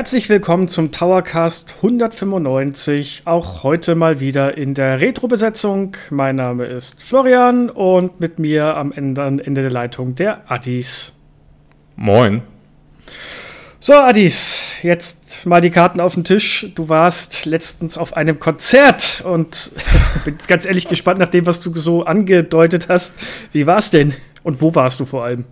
[0.00, 5.94] Herzlich willkommen zum Towercast 195, auch heute mal wieder in der Retro-Besetzung.
[6.08, 11.12] Mein Name ist Florian und mit mir am Ende, Ende der Leitung der Addis.
[11.96, 12.40] Moin.
[13.78, 16.72] So, Addis, jetzt mal die Karten auf den Tisch.
[16.74, 19.70] Du warst letztens auf einem Konzert und
[20.24, 23.16] bin ganz ehrlich gespannt nach dem, was du so angedeutet hast.
[23.52, 24.14] Wie war's denn?
[24.44, 25.44] Und wo warst du vor allem?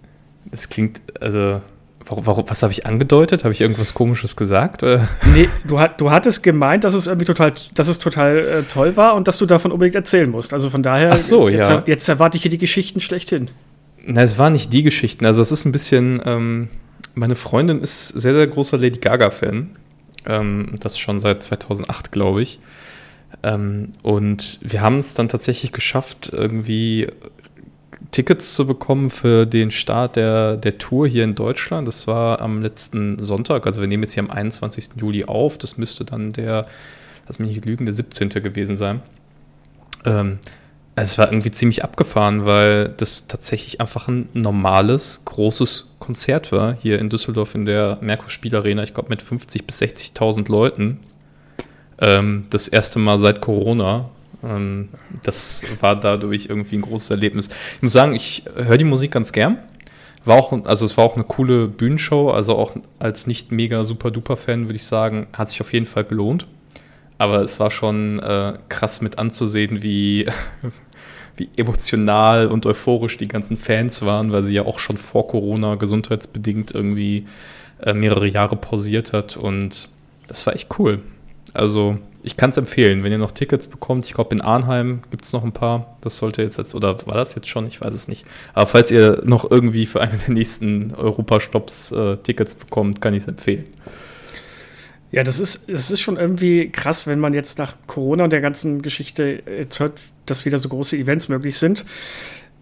[0.46, 1.60] Das klingt, also
[2.08, 3.44] Warum, warum, was habe ich angedeutet?
[3.44, 4.82] Habe ich irgendwas Komisches gesagt?
[4.82, 5.08] Oder?
[5.34, 8.96] Nee, du, hat, du hattest gemeint, dass es irgendwie total, dass es total äh, toll
[8.96, 10.54] war und dass du davon unbedingt erzählen musst.
[10.54, 11.82] Also von daher, Ach so, jetzt, ja.
[11.86, 13.50] jetzt erwarte ich hier die Geschichten schlechthin.
[14.06, 15.26] Na, es waren nicht die Geschichten.
[15.26, 16.68] Also es ist ein bisschen, ähm,
[17.14, 19.70] meine Freundin ist sehr, sehr großer Lady Gaga-Fan.
[20.26, 22.58] Ähm, das schon seit 2008, glaube ich.
[23.42, 27.08] Ähm, und wir haben es dann tatsächlich geschafft, irgendwie
[28.10, 31.86] Tickets zu bekommen für den Start der, der Tour hier in Deutschland.
[31.86, 33.66] Das war am letzten Sonntag.
[33.66, 34.90] Also wir nehmen jetzt hier am 21.
[34.96, 35.58] Juli auf.
[35.58, 36.66] Das müsste dann der,
[37.26, 38.30] lass mich nicht lügen, der 17.
[38.30, 39.02] gewesen sein.
[40.04, 40.38] Ähm,
[40.96, 46.74] also es war irgendwie ziemlich abgefahren, weil das tatsächlich einfach ein normales, großes Konzert war
[46.74, 48.82] hier in Düsseldorf in der Merkur Spielarena.
[48.82, 50.98] Ich glaube mit 50.000 bis 60.000 Leuten.
[52.00, 54.10] Ähm, das erste Mal seit Corona.
[54.42, 54.88] Ähm,
[55.22, 57.48] das war dadurch irgendwie ein großes Erlebnis.
[57.76, 59.58] Ich muss sagen, ich höre die Musik ganz gern.
[60.24, 64.10] War auch, also es war auch eine coole Bühnenshow, also auch als nicht mega super
[64.10, 66.46] duper Fan würde ich sagen, hat sich auf jeden Fall gelohnt.
[67.18, 70.26] Aber es war schon äh, krass mit anzusehen, wie,
[71.36, 75.76] wie emotional und euphorisch die ganzen Fans waren, weil sie ja auch schon vor Corona
[75.76, 77.26] gesundheitsbedingt irgendwie
[77.80, 79.88] äh, mehrere Jahre pausiert hat und
[80.26, 81.00] das war echt cool.
[81.54, 84.06] Also ich kann es empfehlen, wenn ihr noch Tickets bekommt.
[84.06, 85.96] Ich glaube, in Arnheim gibt es noch ein paar.
[86.00, 87.66] Das sollte jetzt, jetzt, oder war das jetzt schon?
[87.66, 88.24] Ich weiß es nicht.
[88.54, 93.22] Aber falls ihr noch irgendwie für einen der nächsten Europastops äh, Tickets bekommt, kann ich
[93.22, 93.66] es empfehlen.
[95.10, 98.42] Ja, das ist, das ist schon irgendwie krass, wenn man jetzt nach Corona und der
[98.42, 101.86] ganzen Geschichte jetzt hört, dass wieder so große Events möglich sind.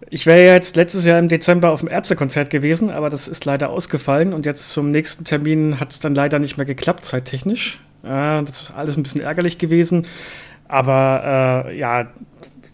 [0.09, 3.43] Ich wäre ja jetzt letztes Jahr im Dezember auf dem Ärztekonzert gewesen, aber das ist
[3.43, 7.81] leider ausgefallen und jetzt zum nächsten Termin hat es dann leider nicht mehr geklappt, zeittechnisch.
[8.07, 10.07] Äh, das ist alles ein bisschen ärgerlich gewesen.
[10.67, 12.07] Aber äh, ja,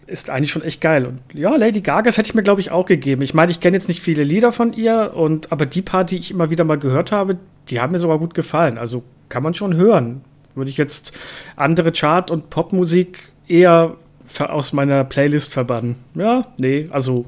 [0.06, 1.06] ist eigentlich schon echt geil.
[1.06, 3.22] Und ja, Lady Gaga, das hätte ich mir, glaube ich, auch gegeben.
[3.22, 6.18] Ich meine, ich kenne jetzt nicht viele Lieder von ihr, und, aber die paar, die
[6.18, 8.78] ich immer wieder mal gehört habe, die haben mir sogar gut gefallen.
[8.78, 10.22] Also kann man schon hören.
[10.54, 11.12] Würde ich jetzt
[11.56, 13.96] andere Chart- und Popmusik eher
[14.38, 15.96] aus meiner Playlist verbannen.
[16.14, 17.26] Ja, nee, also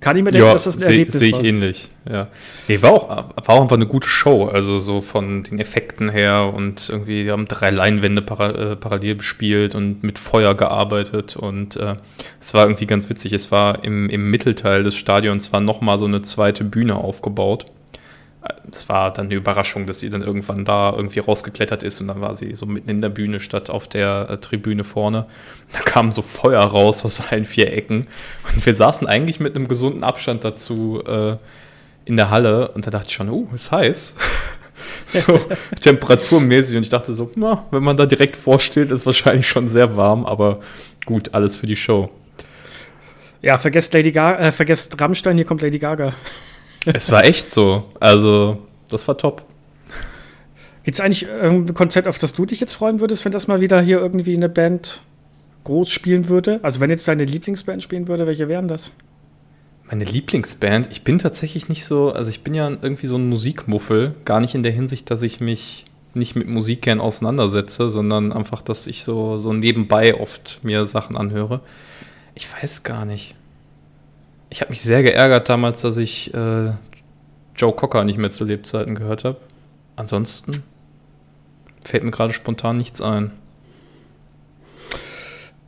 [0.00, 1.44] kann ich mir denken, ja, dass das ein seh, Erlebnis seh ich war.
[1.44, 2.28] ähnlich, ja.
[2.68, 6.52] Nee, war auch, war auch einfach eine gute Show, also so von den Effekten her
[6.54, 11.76] und irgendwie, die haben drei Leinwände para, äh, parallel bespielt und mit Feuer gearbeitet und
[11.76, 11.96] äh,
[12.40, 13.34] es war irgendwie ganz witzig.
[13.34, 17.66] Es war im, im Mittelteil des Stadions war nochmal so eine zweite Bühne aufgebaut.
[18.70, 22.20] Es war dann eine Überraschung, dass sie dann irgendwann da irgendwie rausgeklettert ist und dann
[22.20, 25.26] war sie so mitten in der Bühne statt auf der äh, Tribüne vorne.
[25.72, 28.06] Da kam so Feuer raus aus allen vier Ecken
[28.54, 31.36] und wir saßen eigentlich mit einem gesunden Abstand dazu äh,
[32.06, 34.16] in der Halle und da dachte ich schon, uh, ist heiß.
[35.06, 35.38] so
[35.80, 39.96] temperaturmäßig und ich dachte so, na, wenn man da direkt vorsteht, ist wahrscheinlich schon sehr
[39.96, 40.60] warm, aber
[41.04, 42.10] gut, alles für die Show.
[43.42, 46.14] Ja, vergesst Lady Gaga, äh, vergesst Rammstein, hier kommt Lady Gaga.
[46.86, 47.84] Es war echt so.
[48.00, 48.58] Also,
[48.88, 49.44] das war top.
[50.82, 53.60] Gibt es eigentlich ein Konzert, auf das du dich jetzt freuen würdest, wenn das mal
[53.60, 55.02] wieder hier irgendwie eine Band
[55.64, 56.60] groß spielen würde?
[56.62, 58.92] Also, wenn jetzt deine Lieblingsband spielen würde, welche wären das?
[59.90, 60.88] Meine Lieblingsband?
[60.92, 64.14] Ich bin tatsächlich nicht so, also ich bin ja irgendwie so ein Musikmuffel.
[64.24, 68.62] Gar nicht in der Hinsicht, dass ich mich nicht mit Musik gern auseinandersetze, sondern einfach,
[68.62, 71.60] dass ich so, so nebenbei oft mir Sachen anhöre.
[72.34, 73.34] Ich weiß gar nicht.
[74.50, 76.72] Ich habe mich sehr geärgert damals, dass ich äh,
[77.56, 79.38] Joe Cocker nicht mehr zu Lebzeiten gehört habe.
[79.94, 80.64] Ansonsten
[81.84, 83.30] fällt mir gerade spontan nichts ein.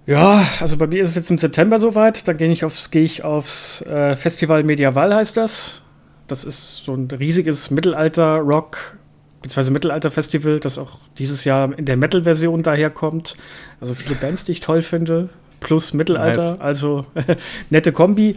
[0.04, 2.26] Ja, also bei mir ist es jetzt im September soweit.
[2.26, 5.84] Dann gehe ich aufs, gehe ich aufs äh, Festival Medieval, heißt das.
[6.26, 8.96] Das ist so ein riesiges Mittelalter-Rock,
[9.42, 13.36] beziehungsweise Mittelalter-Festival, das auch dieses Jahr in der Metal-Version daherkommt.
[13.80, 15.28] Also viele Bands, die ich toll finde,
[15.62, 16.60] plus Mittelalter, Nice.
[16.60, 17.06] also
[17.70, 18.36] nette Kombi.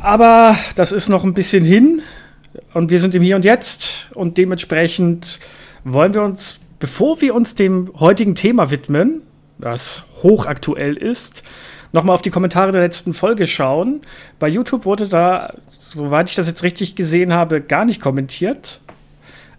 [0.00, 2.02] Aber das ist noch ein bisschen hin
[2.74, 5.40] und wir sind im Hier und Jetzt und dementsprechend
[5.84, 9.22] wollen wir uns, bevor wir uns dem heutigen Thema widmen,
[9.58, 11.42] das hochaktuell ist,
[11.92, 14.02] nochmal auf die Kommentare der letzten Folge schauen.
[14.38, 18.80] Bei YouTube wurde da, soweit ich das jetzt richtig gesehen habe, gar nicht kommentiert.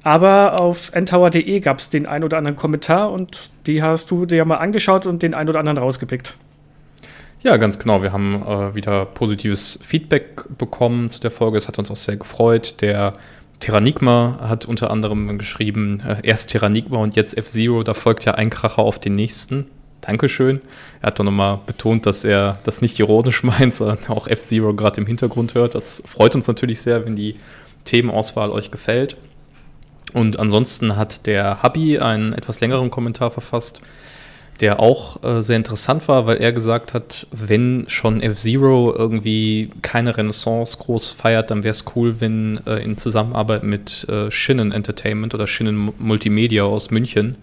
[0.08, 4.46] Aber auf ntower.de gab es den ein oder anderen Kommentar und die hast du dir
[4.46, 6.38] mal angeschaut und den ein oder anderen rausgepickt.
[7.44, 8.02] Ja, ganz genau.
[8.02, 11.58] Wir haben äh, wieder positives Feedback bekommen zu der Folge.
[11.58, 12.82] Es hat uns auch sehr gefreut.
[12.82, 13.16] Der
[13.60, 18.50] Terranigma hat unter anderem geschrieben, äh, erst Terranigma und jetzt F-Zero, da folgt ja ein
[18.50, 19.66] Kracher auf den nächsten.
[20.00, 20.62] Dankeschön.
[21.02, 25.02] Er hat doch nochmal betont, dass er das nicht ironisch meint, sondern auch F-Zero gerade
[25.02, 25.76] im Hintergrund hört.
[25.76, 27.36] Das freut uns natürlich sehr, wenn die
[27.84, 29.18] Themenauswahl euch gefällt.
[30.14, 33.82] Und ansonsten hat der Hubby einen etwas längeren Kommentar verfasst,
[34.62, 40.18] der auch äh, sehr interessant war, weil er gesagt hat, wenn schon F-Zero irgendwie keine
[40.18, 45.36] Renaissance groß feiert, dann wäre es cool, wenn äh, in Zusammenarbeit mit äh, Shinnen Entertainment
[45.36, 47.36] oder Shinnen Multimedia aus München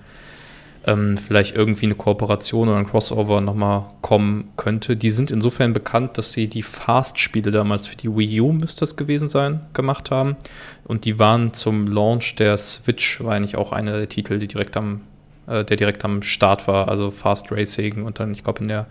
[0.86, 4.96] ähm, vielleicht irgendwie eine Kooperation oder ein Crossover nochmal kommen könnte.
[4.96, 8.96] Die sind insofern bekannt, dass sie die Fast-Spiele damals für die Wii U, müsste das
[8.96, 10.36] gewesen sein, gemacht haben.
[10.84, 14.76] Und die waren zum Launch der Switch, war eigentlich auch einer der Titel, die direkt
[14.76, 15.00] am,
[15.46, 18.86] äh, der direkt am Start war, also Fast Racing und dann, ich glaube, in der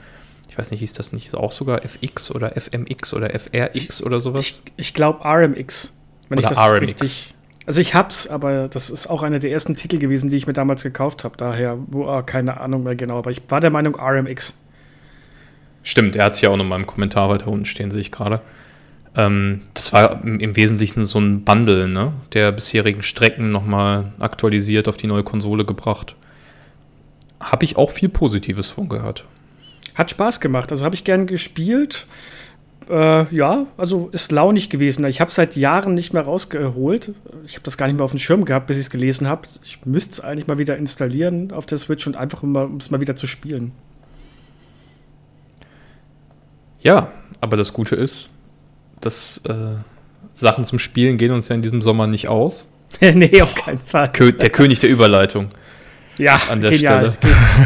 [0.49, 4.45] ich weiß nicht, hieß das nicht auch sogar FX oder FMX oder FRX oder sowas?
[4.45, 5.93] Ich, ich glaube RMX.
[6.29, 6.83] Wenn oder ich das RMX.
[6.83, 7.33] richtig
[7.65, 10.53] also ich hab's, aber das ist auch einer der ersten Titel gewesen, die ich mir
[10.53, 11.37] damals gekauft habe.
[11.37, 13.17] Daher, boah, keine Ahnung mehr genau.
[13.19, 14.59] Aber ich war der Meinung RMX.
[15.83, 18.11] Stimmt, er hat es ja auch noch mal im Kommentar weiter unten stehen, sehe ich
[18.11, 18.41] gerade.
[19.15, 22.13] Ähm, das war im Wesentlichen so ein Bundle, ne?
[22.33, 26.15] Der bisherigen Strecken noch mal aktualisiert auf die neue Konsole gebracht.
[27.39, 29.25] Habe ich auch viel Positives von gehört.
[29.95, 30.71] Hat Spaß gemacht.
[30.71, 32.07] Also habe ich gern gespielt.
[32.89, 35.05] Äh, ja, also ist launig gewesen.
[35.05, 37.13] Ich habe es seit Jahren nicht mehr rausgeholt.
[37.45, 39.47] Ich habe das gar nicht mehr auf dem Schirm gehabt, bis ich es gelesen habe.
[39.63, 43.01] Ich müsste es eigentlich mal wieder installieren auf der Switch und einfach um es mal
[43.01, 43.71] wieder zu spielen.
[46.81, 48.29] Ja, aber das Gute ist,
[48.99, 49.75] dass äh,
[50.33, 52.69] Sachen zum Spielen gehen uns ja in diesem Sommer nicht aus.
[52.99, 54.09] nee, auf keinen Fall.
[54.09, 55.49] Der König der Überleitung.
[56.17, 57.17] Ja, genial, Stelle.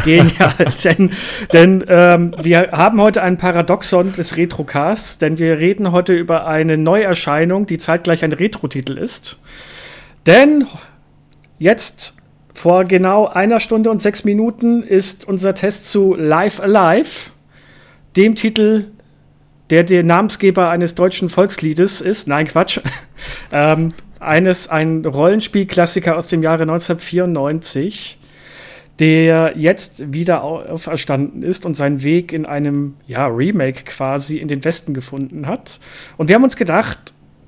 [0.04, 0.54] Genial.
[0.84, 1.10] denn
[1.52, 6.78] denn ähm, wir haben heute ein Paradoxon des Retrocasts, denn wir reden heute über eine
[6.78, 9.40] Neuerscheinung, die zeitgleich ein Retro-Titel ist.
[10.26, 10.64] Denn
[11.58, 12.16] jetzt
[12.54, 17.30] vor genau einer Stunde und sechs Minuten ist unser Test zu Live Alive,
[18.16, 18.86] dem Titel,
[19.70, 22.26] der der Namensgeber eines deutschen Volksliedes ist.
[22.26, 22.80] Nein, Quatsch.
[23.52, 23.90] ähm,
[24.20, 28.17] eines, ein Rollenspielklassiker aus dem Jahre 1994
[29.00, 34.64] der jetzt wieder auferstanden ist und seinen Weg in einem ja, Remake quasi in den
[34.64, 35.78] Westen gefunden hat.
[36.16, 36.98] Und wir haben uns gedacht,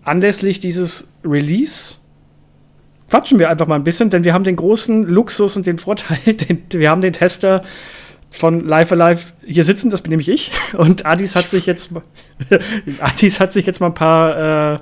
[0.02, 1.98] anlässlich dieses Release
[3.10, 6.18] quatschen wir einfach mal ein bisschen, denn wir haben den großen Luxus und den Vorteil,
[6.34, 7.62] den, wir haben den Tester
[8.30, 10.52] von Live Alive hier sitzen, das bin nämlich ich.
[10.74, 11.92] Und Adis hat sich jetzt,
[13.00, 14.78] Adis hat sich jetzt mal ein paar äh,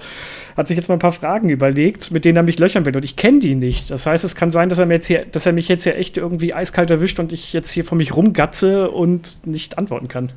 [0.59, 2.97] hat sich jetzt mal ein paar Fragen überlegt, mit denen er mich löchern will.
[2.97, 3.93] Und ich kenne die nicht.
[3.93, 5.97] Das heißt, es kann sein, dass er, mir jetzt hier, dass er mich jetzt hier
[5.97, 10.33] echt irgendwie eiskalt erwischt und ich jetzt hier vor mich rumgatze und nicht antworten kann.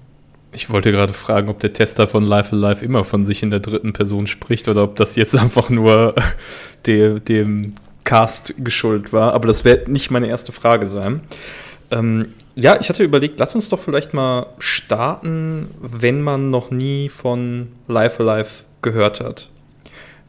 [0.53, 3.62] Ich wollte gerade fragen, ob der Tester von Life Alive immer von sich in der
[3.62, 6.13] dritten Person spricht oder ob das jetzt einfach nur
[6.85, 7.73] dem, dem
[8.03, 9.33] Cast geschuldet war.
[9.33, 11.21] Aber das wird nicht meine erste Frage sein.
[11.89, 17.09] Ähm, ja, ich hatte überlegt, lass uns doch vielleicht mal starten, wenn man noch nie
[17.09, 19.50] von Life Alive gehört hat.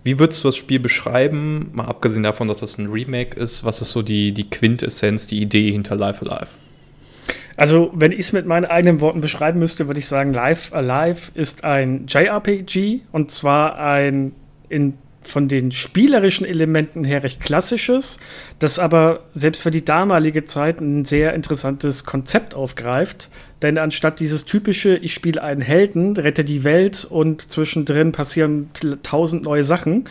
[0.04, 3.64] Wie würdest du das Spiel beschreiben, mal abgesehen davon, dass es ein Remake ist?
[3.64, 6.48] Was ist so die, die Quintessenz, die Idee hinter Life Alive?
[7.56, 11.30] Also, wenn ich es mit meinen eigenen Worten beschreiben müsste, würde ich sagen, Life Alive
[11.34, 14.32] ist ein JRPG und zwar ein
[14.68, 14.94] in
[15.24, 18.18] von den spielerischen Elementen her recht klassisches,
[18.58, 23.28] das aber selbst für die damalige Zeit ein sehr interessantes Konzept aufgreift.
[23.62, 28.70] Denn anstatt dieses typische, ich spiele einen Helden, rette die Welt und zwischendrin passieren
[29.04, 30.04] tausend neue Sachen,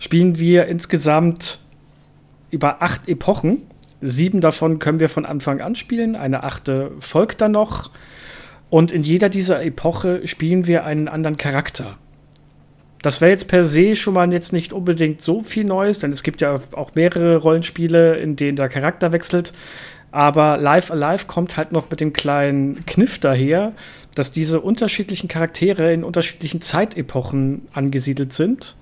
[0.00, 1.60] spielen wir insgesamt
[2.50, 3.62] über acht Epochen.
[4.00, 7.90] Sieben davon können wir von Anfang an spielen, eine achte folgt dann noch.
[8.70, 11.96] Und in jeder dieser Epoche spielen wir einen anderen Charakter.
[13.02, 16.24] Das wäre jetzt per se schon mal jetzt nicht unbedingt so viel Neues, denn es
[16.24, 19.52] gibt ja auch mehrere Rollenspiele, in denen der Charakter wechselt.
[20.10, 23.72] Aber Life Alive kommt halt noch mit dem kleinen Kniff daher,
[24.14, 28.76] dass diese unterschiedlichen Charaktere in unterschiedlichen Zeitepochen angesiedelt sind,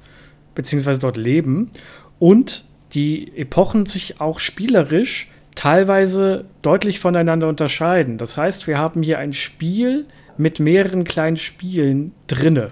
[0.54, 1.71] beziehungsweise dort leben.
[2.18, 2.64] Und
[2.95, 8.18] die Epochen sich auch spielerisch teilweise deutlich voneinander unterscheiden.
[8.18, 10.06] Das heißt, wir haben hier ein Spiel
[10.37, 12.71] mit mehreren kleinen Spielen drinne.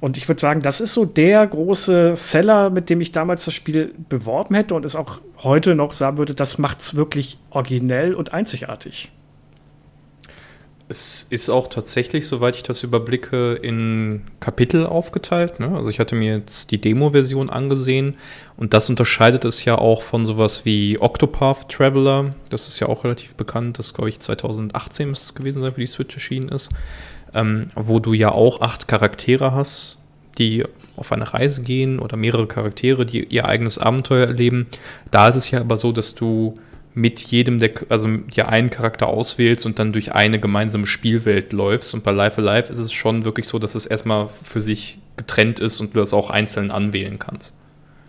[0.00, 3.54] Und ich würde sagen, das ist so der große Seller, mit dem ich damals das
[3.54, 8.14] Spiel beworben hätte und es auch heute noch sagen würde, das macht es wirklich originell
[8.14, 9.10] und einzigartig.
[10.88, 15.58] Es ist auch tatsächlich, soweit ich das überblicke, in Kapitel aufgeteilt.
[15.58, 15.74] Ne?
[15.74, 18.14] Also ich hatte mir jetzt die Demo-Version angesehen
[18.56, 22.36] und das unterscheidet es ja auch von sowas wie Octopath Traveler.
[22.50, 23.80] Das ist ja auch relativ bekannt.
[23.80, 26.70] Das glaube ich 2018 müsste es gewesen sein, für die Switch erschienen ist
[27.36, 30.00] ähm, wo du ja auch acht Charaktere hast,
[30.38, 30.64] die
[30.96, 34.66] auf eine Reise gehen oder mehrere Charaktere, die ihr eigenes Abenteuer erleben.
[35.10, 36.58] Da ist es ja aber so, dass du
[36.94, 41.92] mit jedem der, also ja einen Charakter auswählst und dann durch eine gemeinsame Spielwelt läufst.
[41.92, 45.60] Und bei Life Alive ist es schon wirklich so, dass es erstmal für sich getrennt
[45.60, 47.54] ist und du das auch einzeln anwählen kannst.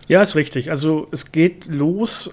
[0.08, 0.70] Ja, ist richtig.
[0.72, 2.32] Also es geht los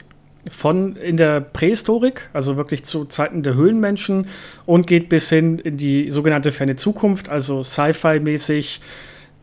[0.48, 4.28] von in der Prähistorik, also wirklich zu Zeiten der Höhlenmenschen
[4.66, 8.80] und geht bis hin in die sogenannte ferne Zukunft, also Sci-Fi-mäßig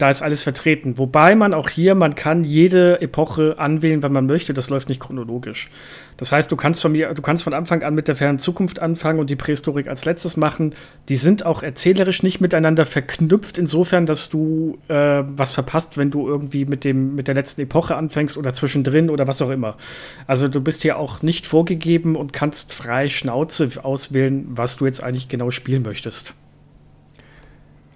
[0.02, 0.98] da ist alles vertreten.
[0.98, 4.52] Wobei man auch hier, man kann jede Epoche anwählen, wenn man möchte.
[4.52, 5.70] Das läuft nicht chronologisch.
[6.18, 8.80] Das heißt, du kannst von mir, du kannst von Anfang an mit der fernen Zukunft
[8.80, 10.74] anfangen und die Prähistorik als letztes machen.
[11.08, 16.28] Die sind auch erzählerisch nicht miteinander verknüpft, insofern, dass du äh, was verpasst, wenn du
[16.28, 19.78] irgendwie mit dem, mit der letzten Epoche anfängst oder zwischendrin oder was auch immer.
[20.26, 25.04] Also du bist hier auch nicht vorgegeben und kannst frei Schnauze auswählen, was du jetzt
[25.04, 26.34] eigentlich genau spielen möchtest.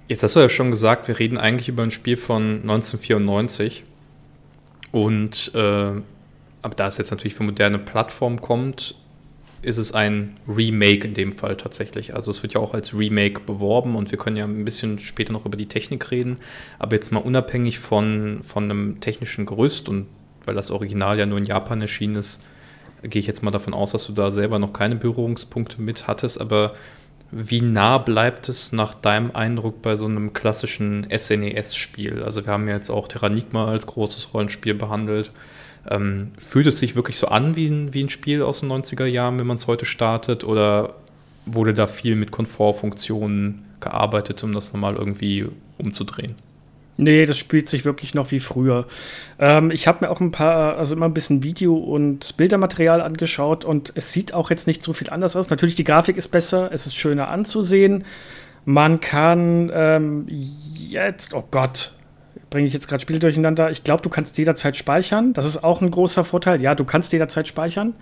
[0.07, 3.83] Jetzt hast du ja schon gesagt, wir reden eigentlich über ein Spiel von 1994.
[4.91, 5.59] Und äh,
[6.65, 8.95] aber da es jetzt natürlich für moderne Plattformen kommt,
[9.62, 12.13] ist es ein Remake in dem Fall tatsächlich.
[12.13, 15.33] Also es wird ja auch als Remake beworben und wir können ja ein bisschen später
[15.33, 16.38] noch über die Technik reden.
[16.77, 20.07] Aber jetzt mal unabhängig von, von einem technischen Gerüst und
[20.43, 22.45] weil das Original ja nur in Japan erschienen ist,
[23.03, 26.39] gehe ich jetzt mal davon aus, dass du da selber noch keine Berührungspunkte mit hattest.
[26.39, 26.75] Aber
[27.38, 32.24] wie nah bleibt es nach deinem Eindruck bei so einem klassischen SNES-Spiel?
[32.24, 35.32] Also wir haben ja jetzt auch Terranigma als großes Rollenspiel behandelt.
[35.89, 39.04] Ähm, fühlt es sich wirklich so an wie ein, wie ein Spiel aus den 90er
[39.04, 40.46] Jahren, wenn man es heute startet?
[40.46, 40.96] Oder
[41.46, 45.46] wurde da viel mit Komfortfunktionen gearbeitet, um das nochmal irgendwie
[45.77, 46.36] umzudrehen?
[46.97, 48.85] Nee, das spielt sich wirklich noch wie früher.
[49.37, 53.65] Ähm, ich habe mir auch ein paar, also immer ein bisschen Video- und Bildermaterial angeschaut
[53.65, 55.49] und es sieht auch jetzt nicht so viel anders aus.
[55.49, 58.05] Natürlich, die Grafik ist besser, es ist schöner anzusehen.
[58.63, 61.91] Man kann ähm, jetzt, oh Gott,
[62.49, 63.69] bringe ich jetzt gerade Spiele durcheinander.
[63.71, 65.33] Ich glaube, du kannst jederzeit speichern.
[65.33, 66.61] Das ist auch ein großer Vorteil.
[66.61, 67.93] Ja, du kannst jederzeit speichern.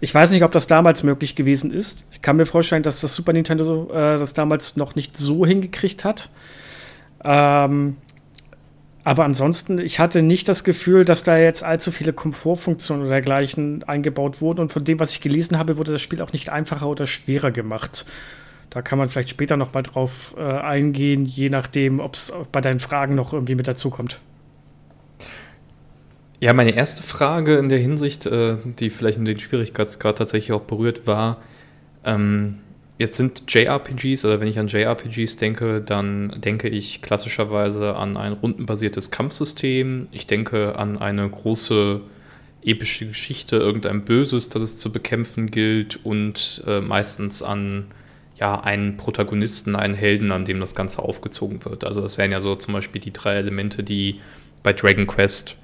[0.00, 2.04] Ich weiß nicht, ob das damals möglich gewesen ist.
[2.10, 6.04] Ich kann mir vorstellen, dass das Super Nintendo äh, das damals noch nicht so hingekriegt
[6.04, 6.30] hat.
[7.22, 7.98] Ähm,
[9.02, 13.82] aber ansonsten, ich hatte nicht das Gefühl, dass da jetzt allzu viele Komfortfunktionen oder dergleichen
[13.84, 14.60] eingebaut wurden.
[14.60, 17.50] Und von dem, was ich gelesen habe, wurde das Spiel auch nicht einfacher oder schwerer
[17.50, 18.04] gemacht.
[18.68, 22.60] Da kann man vielleicht später noch mal drauf äh, eingehen, je nachdem, ob es bei
[22.60, 24.20] deinen Fragen noch irgendwie mit dazukommt.
[26.38, 30.62] Ja, meine erste Frage in der Hinsicht, äh, die vielleicht in den Schwierigkeitsgrad tatsächlich auch
[30.62, 31.38] berührt war,
[32.04, 32.58] ähm,
[33.00, 38.34] Jetzt sind JRPGs, oder wenn ich an JRPGs denke, dann denke ich klassischerweise an ein
[38.34, 40.08] rundenbasiertes Kampfsystem.
[40.12, 42.02] Ich denke an eine große
[42.62, 47.86] epische Geschichte, irgendein Böses, das es zu bekämpfen gilt und äh, meistens an
[48.36, 51.84] ja, einen Protagonisten, einen Helden, an dem das Ganze aufgezogen wird.
[51.84, 54.20] Also das wären ja so zum Beispiel die drei Elemente, die
[54.62, 55.56] bei Dragon Quest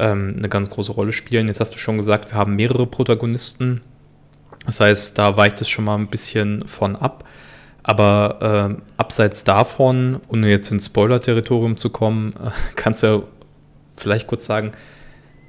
[0.00, 1.46] ähm, eine ganz große Rolle spielen.
[1.46, 3.82] Jetzt hast du schon gesagt, wir haben mehrere Protagonisten
[4.66, 7.24] das heißt, da weicht es schon mal ein bisschen von ab.
[7.82, 13.22] Aber äh, abseits davon, ohne jetzt ins Spoiler-Territorium zu kommen, äh, kannst du ja
[13.96, 14.72] vielleicht kurz sagen,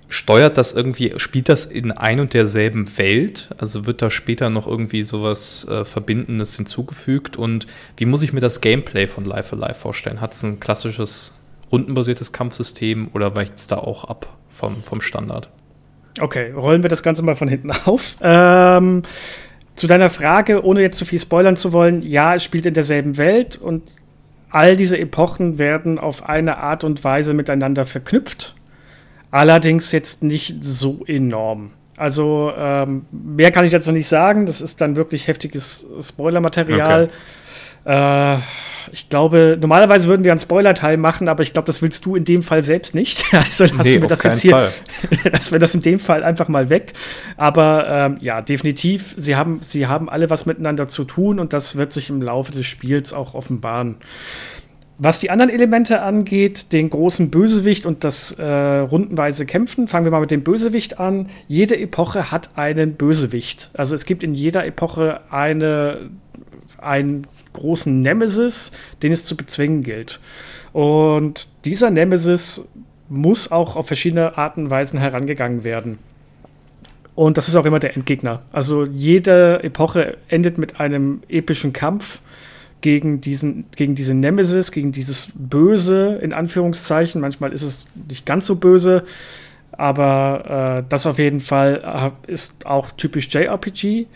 [0.08, 3.50] steuert das irgendwie, spielt das in ein und derselben Welt?
[3.58, 7.38] Also wird da später noch irgendwie sowas äh, Verbindendes hinzugefügt?
[7.38, 7.67] Und
[7.98, 10.22] wie muss ich mir das Gameplay von Life Alive vorstellen?
[10.22, 11.39] Hat es ein klassisches
[11.72, 15.50] rundenbasiertes Kampfsystem oder weicht es da auch ab vom, vom Standard?
[16.20, 18.15] Okay, rollen wir das Ganze mal von hinten auf.
[18.22, 19.03] Ähm,
[19.75, 23.17] zu deiner Frage, ohne jetzt zu viel spoilern zu wollen, ja, es spielt in derselben
[23.17, 23.84] Welt und
[24.50, 28.55] all diese Epochen werden auf eine Art und Weise miteinander verknüpft.
[29.32, 31.72] Allerdings jetzt nicht so enorm.
[31.98, 34.46] Also ähm, mehr kann ich dazu nicht sagen.
[34.46, 37.05] Das ist dann wirklich heftiges Spoilermaterial.
[37.05, 37.13] Okay.
[37.85, 38.37] Äh,
[38.91, 42.25] ich glaube, normalerweise würden wir einen Spoiler-Teil machen, aber ich glaube, das willst du in
[42.25, 43.25] dem Fall selbst nicht.
[43.33, 44.71] Also lassen nee, wir das jetzt hier,
[45.31, 46.93] lassen wir das in dem Fall einfach mal weg.
[47.35, 51.75] Aber ähm, ja, definitiv, sie haben, sie haben alle was miteinander zu tun und das
[51.75, 53.97] wird sich im Laufe des Spiels auch offenbaren.
[54.99, 60.11] Was die anderen Elemente angeht, den großen Bösewicht und das äh, rundenweise Kämpfen, fangen wir
[60.11, 61.29] mal mit dem Bösewicht an.
[61.47, 63.71] Jede Epoche hat einen Bösewicht.
[63.73, 66.11] Also es gibt in jeder Epoche eine,
[66.77, 70.19] ein großen Nemesis, den es zu bezwingen gilt.
[70.74, 72.65] Und dieser Nemesis
[73.10, 76.00] muss auch auf verschiedene Arten und Weisen herangegangen werden.
[77.15, 78.41] Und das ist auch immer der Endgegner.
[78.51, 82.22] Also jede Epoche endet mit einem epischen Kampf
[82.81, 87.22] gegen diesen, gegen diese Nemesis, gegen dieses Böse, in Anführungszeichen.
[87.22, 89.03] Manchmal ist es nicht ganz so böse,
[89.72, 94.07] aber äh, das auf jeden Fall äh, ist auch typisch JRPG.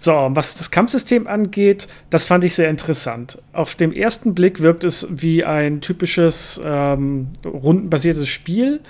[0.00, 3.36] So, was das Kampfsystem angeht, das fand ich sehr interessant.
[3.52, 8.80] Auf dem ersten Blick wirkt es wie ein typisches ähm, rundenbasiertes Spiel.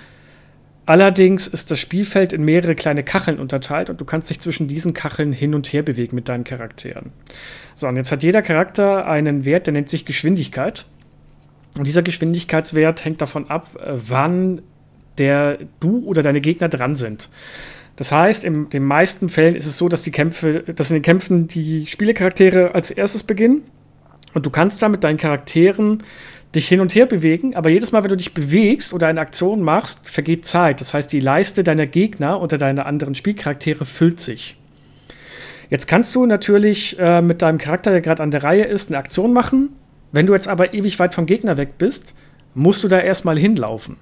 [0.85, 4.93] Allerdings ist das Spielfeld in mehrere kleine Kacheln unterteilt und du kannst dich zwischen diesen
[4.93, 7.11] Kacheln hin und her bewegen mit deinen Charakteren.
[7.75, 10.85] So, und jetzt hat jeder Charakter einen Wert, der nennt sich Geschwindigkeit.
[11.77, 14.61] Und dieser Geschwindigkeitswert hängt davon ab, äh, wann
[15.17, 17.29] der du oder deine Gegner dran sind.
[18.01, 21.03] Das heißt, in den meisten Fällen ist es so, dass die Kämpfe, dass in den
[21.03, 23.61] Kämpfen die Spielecharaktere als erstes beginnen.
[24.33, 26.01] Und du kannst da mit deinen Charakteren
[26.55, 29.61] dich hin und her bewegen, aber jedes Mal, wenn du dich bewegst oder eine Aktion
[29.61, 30.81] machst, vergeht Zeit.
[30.81, 34.57] Das heißt, die Leiste deiner Gegner oder deiner anderen Spielcharaktere füllt sich.
[35.69, 38.97] Jetzt kannst du natürlich äh, mit deinem Charakter, der gerade an der Reihe ist, eine
[38.97, 39.69] Aktion machen.
[40.11, 42.15] Wenn du jetzt aber ewig weit vom Gegner weg bist,
[42.55, 43.97] musst du da erstmal hinlaufen.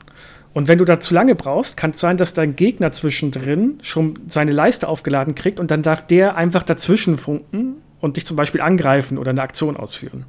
[0.54, 4.20] Und wenn du da zu lange brauchst, kann es sein, dass dein Gegner zwischendrin schon
[4.28, 8.62] seine Leiste aufgeladen kriegt und dann darf der einfach dazwischen funken und dich zum Beispiel
[8.62, 10.26] angreifen oder eine Aktion ausführen.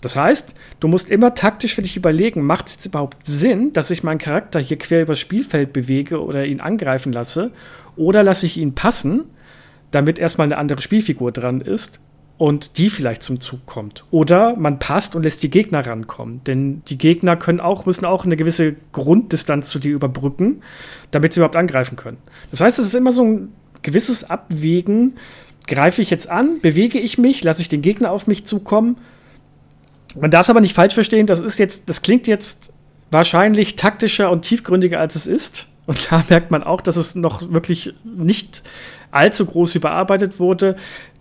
[0.00, 3.90] Das heißt, du musst immer taktisch für dich überlegen, macht es jetzt überhaupt Sinn, dass
[3.90, 7.52] ich meinen Charakter hier quer übers Spielfeld bewege oder ihn angreifen lasse?
[7.96, 9.24] Oder lasse ich ihn passen,
[9.92, 12.00] damit erstmal eine andere Spielfigur dran ist
[12.36, 14.04] und die vielleicht zum Zug kommt.
[14.10, 16.42] Oder man passt und lässt die Gegner rankommen.
[16.44, 20.62] Denn die Gegner können auch, müssen auch eine gewisse Grunddistanz zu dir überbrücken,
[21.12, 22.18] damit sie überhaupt angreifen können.
[22.50, 25.16] Das heißt, es ist immer so ein gewisses Abwägen.
[25.68, 28.96] Greife ich jetzt an, bewege ich mich, lasse ich den Gegner auf mich zukommen.
[30.20, 32.72] Man darf es aber nicht falsch verstehen, das ist jetzt, das klingt jetzt
[33.10, 35.68] wahrscheinlich taktischer und tiefgründiger als es ist.
[35.86, 38.64] Und da merkt man auch, dass es noch wirklich nicht
[39.12, 40.76] allzu groß überarbeitet wurde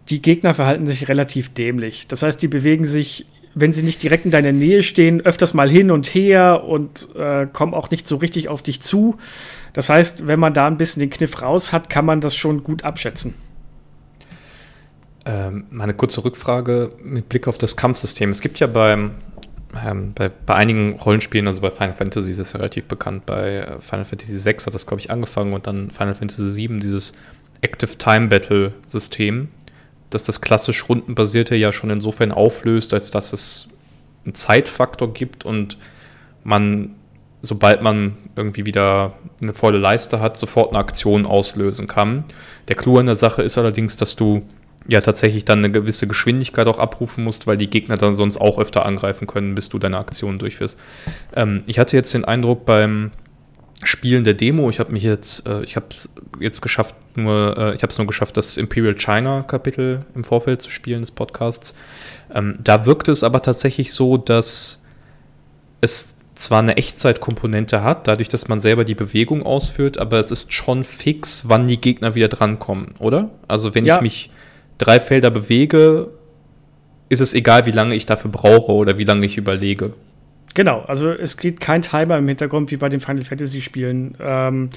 [0.10, 2.08] die Gegner verhalten sich relativ dämlich.
[2.08, 5.70] Das heißt, die bewegen sich, wenn sie nicht direkt in deiner Nähe stehen, öfters mal
[5.70, 9.18] hin und her und äh, kommen auch nicht so richtig auf dich zu.
[9.74, 12.64] Das heißt, wenn man da ein bisschen den Kniff raus hat, kann man das schon
[12.64, 13.34] gut abschätzen.
[15.26, 18.32] Ähm, meine kurze Rückfrage mit Blick auf das Kampfsystem.
[18.32, 19.12] Es gibt ja beim,
[19.86, 23.60] ähm, bei, bei, einigen Rollenspielen, also bei Final Fantasy ist es ja relativ bekannt, bei
[23.60, 27.14] äh, Final Fantasy VI hat das, glaube ich, angefangen und dann Final Fantasy VII, dieses
[27.62, 29.48] Active Time Battle System,
[30.14, 33.70] dass das klassisch rundenbasierte ja schon insofern auflöst, als dass es
[34.26, 35.78] einen Zeitfaktor gibt und
[36.44, 36.96] man,
[37.42, 42.26] sobald man irgendwie wieder eine volle Leiste hat, sofort eine Aktion auslösen kann.
[42.68, 44.44] Der Clou an der Sache ist allerdings, dass du
[44.88, 48.60] ja tatsächlich dann eine gewisse Geschwindigkeit auch abrufen musst, weil die Gegner dann sonst auch
[48.60, 50.78] öfter angreifen können, bis du deine Aktion durchführst.
[51.36, 53.12] Ähm, ich hatte jetzt den Eindruck beim
[53.86, 54.70] Spielen der Demo.
[54.70, 57.98] Ich habe mich jetzt, äh, ich habe es jetzt geschafft, nur, äh, ich habe es
[57.98, 61.74] nur geschafft, das Imperial China Kapitel im Vorfeld zu spielen des Podcasts.
[62.34, 64.84] Ähm, da wirkt es aber tatsächlich so, dass
[65.82, 70.52] es zwar eine Echtzeitkomponente hat, dadurch, dass man selber die Bewegung ausführt, aber es ist
[70.52, 73.30] schon fix, wann die Gegner wieder drankommen, oder?
[73.48, 73.98] Also wenn ja.
[73.98, 74.30] ich mich
[74.78, 76.10] drei Felder bewege,
[77.10, 79.94] ist es egal, wie lange ich dafür brauche oder wie lange ich überlege.
[80.54, 84.16] Genau, also es geht kein Timer im Hintergrund wie bei den Final Fantasy Spielen.
[84.20, 84.70] Ähm,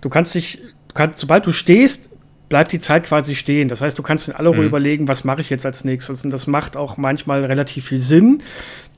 [0.00, 2.08] du kannst dich, du kannst, sobald du stehst,
[2.48, 3.68] bleibt die Zeit quasi stehen.
[3.68, 4.66] Das heißt, du kannst in aller Ruhe mhm.
[4.66, 6.24] überlegen, was mache ich jetzt als nächstes.
[6.24, 8.42] Und das macht auch manchmal relativ viel Sinn.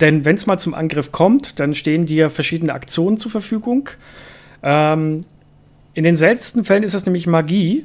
[0.00, 3.90] Denn wenn es mal zum Angriff kommt, dann stehen dir verschiedene Aktionen zur Verfügung.
[4.62, 5.20] Ähm,
[5.92, 7.84] in den seltensten Fällen ist das nämlich Magie.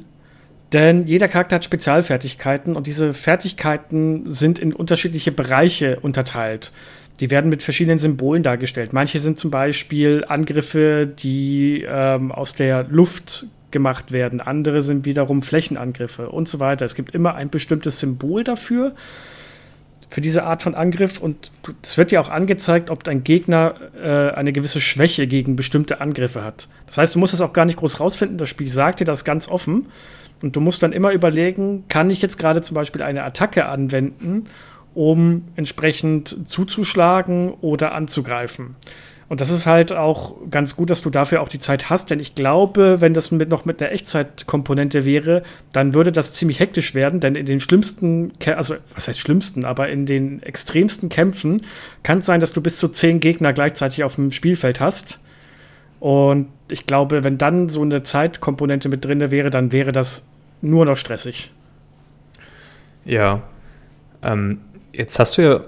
[0.72, 6.72] Denn jeder Charakter hat Spezialfertigkeiten und diese Fertigkeiten sind in unterschiedliche Bereiche unterteilt.
[7.20, 8.92] Die werden mit verschiedenen Symbolen dargestellt.
[8.92, 14.40] Manche sind zum Beispiel Angriffe, die ähm, aus der Luft gemacht werden.
[14.40, 16.84] Andere sind wiederum Flächenangriffe und so weiter.
[16.84, 18.94] Es gibt immer ein bestimmtes Symbol dafür,
[20.10, 21.20] für diese Art von Angriff.
[21.20, 21.52] Und
[21.82, 26.42] es wird ja auch angezeigt, ob dein Gegner äh, eine gewisse Schwäche gegen bestimmte Angriffe
[26.42, 26.68] hat.
[26.86, 28.38] Das heißt, du musst es auch gar nicht groß rausfinden.
[28.38, 29.86] Das Spiel sagt dir das ganz offen.
[30.40, 34.46] Und du musst dann immer überlegen, kann ich jetzt gerade zum Beispiel eine Attacke anwenden
[34.98, 38.74] um entsprechend zuzuschlagen oder anzugreifen.
[39.28, 42.18] Und das ist halt auch ganz gut, dass du dafür auch die Zeit hast, denn
[42.18, 46.94] ich glaube, wenn das mit, noch mit einer Echtzeitkomponente wäre, dann würde das ziemlich hektisch
[46.94, 51.62] werden, denn in den schlimmsten, also was heißt schlimmsten, aber in den extremsten Kämpfen
[52.02, 55.20] kann es sein, dass du bis zu zehn Gegner gleichzeitig auf dem Spielfeld hast.
[56.00, 60.26] Und ich glaube, wenn dann so eine Zeitkomponente mit drin wäre, dann wäre das
[60.60, 61.52] nur noch stressig.
[63.04, 63.42] Ja.
[64.22, 64.58] Ähm,
[64.92, 65.60] Jetzt hast du ja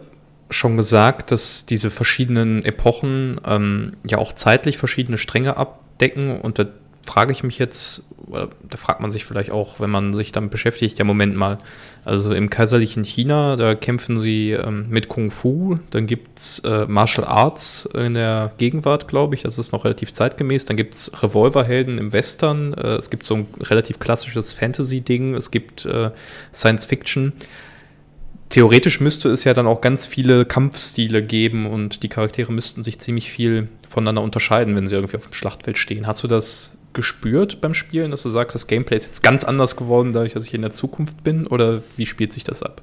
[0.51, 6.41] schon gesagt, dass diese verschiedenen Epochen ähm, ja auch zeitlich verschiedene Stränge abdecken.
[6.41, 6.67] Und da
[7.03, 10.99] frage ich mich jetzt, da fragt man sich vielleicht auch, wenn man sich damit beschäftigt,
[10.99, 11.59] ja, Moment mal.
[12.05, 16.87] Also im kaiserlichen China, da kämpfen sie ähm, mit Kung Fu, dann gibt es äh,
[16.87, 20.65] Martial Arts in der Gegenwart, glaube ich, das ist noch relativ zeitgemäß.
[20.65, 25.51] Dann gibt es Revolverhelden im Western, äh, es gibt so ein relativ klassisches Fantasy-Ding, es
[25.51, 26.11] gibt äh,
[26.55, 27.33] Science Fiction
[28.51, 32.99] theoretisch müsste es ja dann auch ganz viele Kampfstile geben und die Charaktere müssten sich
[32.99, 36.07] ziemlich viel voneinander unterscheiden, wenn sie irgendwie auf dem Schlachtfeld stehen.
[36.07, 39.77] Hast du das gespürt beim Spielen, dass du sagst, das Gameplay ist jetzt ganz anders
[39.77, 41.47] geworden, dadurch, dass ich in der Zukunft bin?
[41.47, 42.83] Oder wie spielt sich das ab?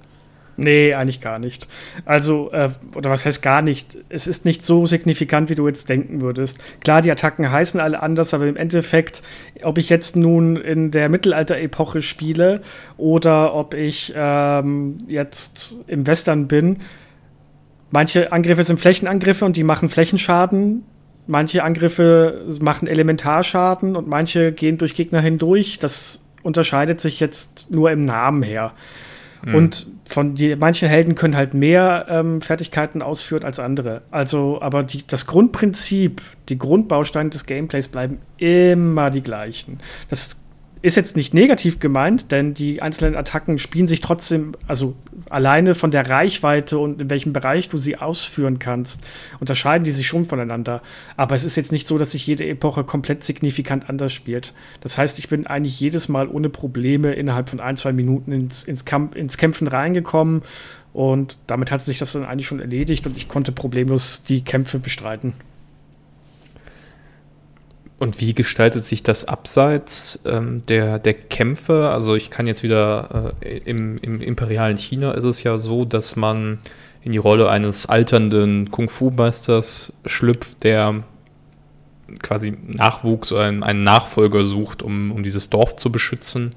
[0.57, 1.67] Nee, eigentlich gar nicht.
[2.03, 3.97] Also, äh, oder was heißt gar nicht?
[4.09, 6.59] Es ist nicht so signifikant, wie du jetzt denken würdest.
[6.83, 9.21] Klar, die Attacken heißen alle anders, aber im Endeffekt,
[9.61, 12.61] ob ich jetzt nun in der Mittelalter-Epoche spiele
[12.97, 16.77] oder ob ich ähm, jetzt im Western bin,
[17.91, 20.83] manche Angriffe sind Flächenangriffe und die machen Flächenschaden.
[21.27, 25.77] Manche Angriffe machen Elementarschaden und manche gehen durch Gegner hindurch.
[25.77, 28.73] Das unterscheidet sich jetzt nur im Namen her.
[29.45, 29.55] Mhm.
[29.55, 34.01] Und von die, manche Helden können halt mehr ähm, Fertigkeiten ausführen als andere.
[34.11, 39.79] Also, aber die, das Grundprinzip, die Grundbausteine des Gameplays bleiben immer die gleichen.
[40.09, 40.41] Das
[40.81, 44.95] ist jetzt nicht negativ gemeint, denn die einzelnen Attacken spielen sich trotzdem, also
[45.29, 49.03] alleine von der Reichweite und in welchem Bereich du sie ausführen kannst,
[49.39, 50.81] unterscheiden die sich schon voneinander.
[51.15, 54.53] Aber es ist jetzt nicht so, dass sich jede Epoche komplett signifikant anders spielt.
[54.81, 58.63] Das heißt, ich bin eigentlich jedes Mal ohne Probleme innerhalb von ein, zwei Minuten ins,
[58.63, 60.43] ins, Kamp ins Kämpfen reingekommen
[60.93, 64.79] und damit hat sich das dann eigentlich schon erledigt und ich konnte problemlos die Kämpfe
[64.79, 65.33] bestreiten.
[67.99, 71.89] Und wie gestaltet sich das abseits ähm, der, der Kämpfe?
[71.89, 76.15] Also ich kann jetzt wieder, äh, im, im imperialen China ist es ja so, dass
[76.15, 76.59] man
[77.01, 81.03] in die Rolle eines alternden Kung-Fu-Meisters schlüpft, der
[82.21, 86.53] quasi Nachwuchs oder einen, einen Nachfolger sucht, um, um dieses Dorf zu beschützen.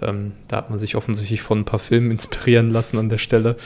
[0.00, 3.56] Ähm, da hat man sich offensichtlich von ein paar Filmen inspirieren lassen an der Stelle.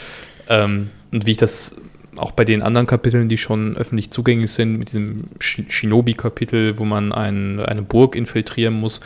[0.49, 1.77] Ähm, und wie ich das
[2.17, 7.13] auch bei den anderen Kapiteln, die schon öffentlich zugänglich sind, mit diesem Shinobi-Kapitel, wo man
[7.13, 9.01] ein, eine Burg infiltrieren muss.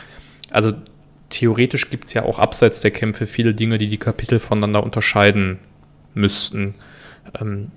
[0.49, 0.71] Also
[1.29, 5.59] theoretisch gibt es ja auch abseits der Kämpfe viele Dinge, die die Kapitel voneinander unterscheiden
[6.13, 6.75] müssten.
[7.39, 7.71] Ähm,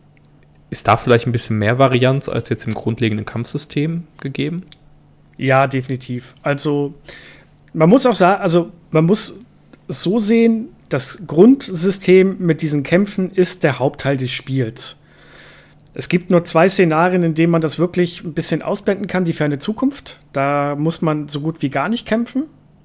[0.70, 4.64] ist da vielleicht ein bisschen mehr Varianz als jetzt im grundlegenden Kampfsystem gegeben?
[5.36, 6.34] Ja, definitiv.
[6.42, 6.94] Also
[7.72, 9.38] man muss auch sagen, also man muss
[9.88, 15.00] so sehen, das Grundsystem mit diesen Kämpfen ist der Hauptteil des Spiels.
[15.94, 19.24] Es gibt nur zwei Szenarien, in denen man das wirklich ein bisschen ausblenden kann.
[19.24, 20.20] Die ferne Zukunft.
[20.32, 22.44] Da muss man so gut wie gar nicht kämpfen.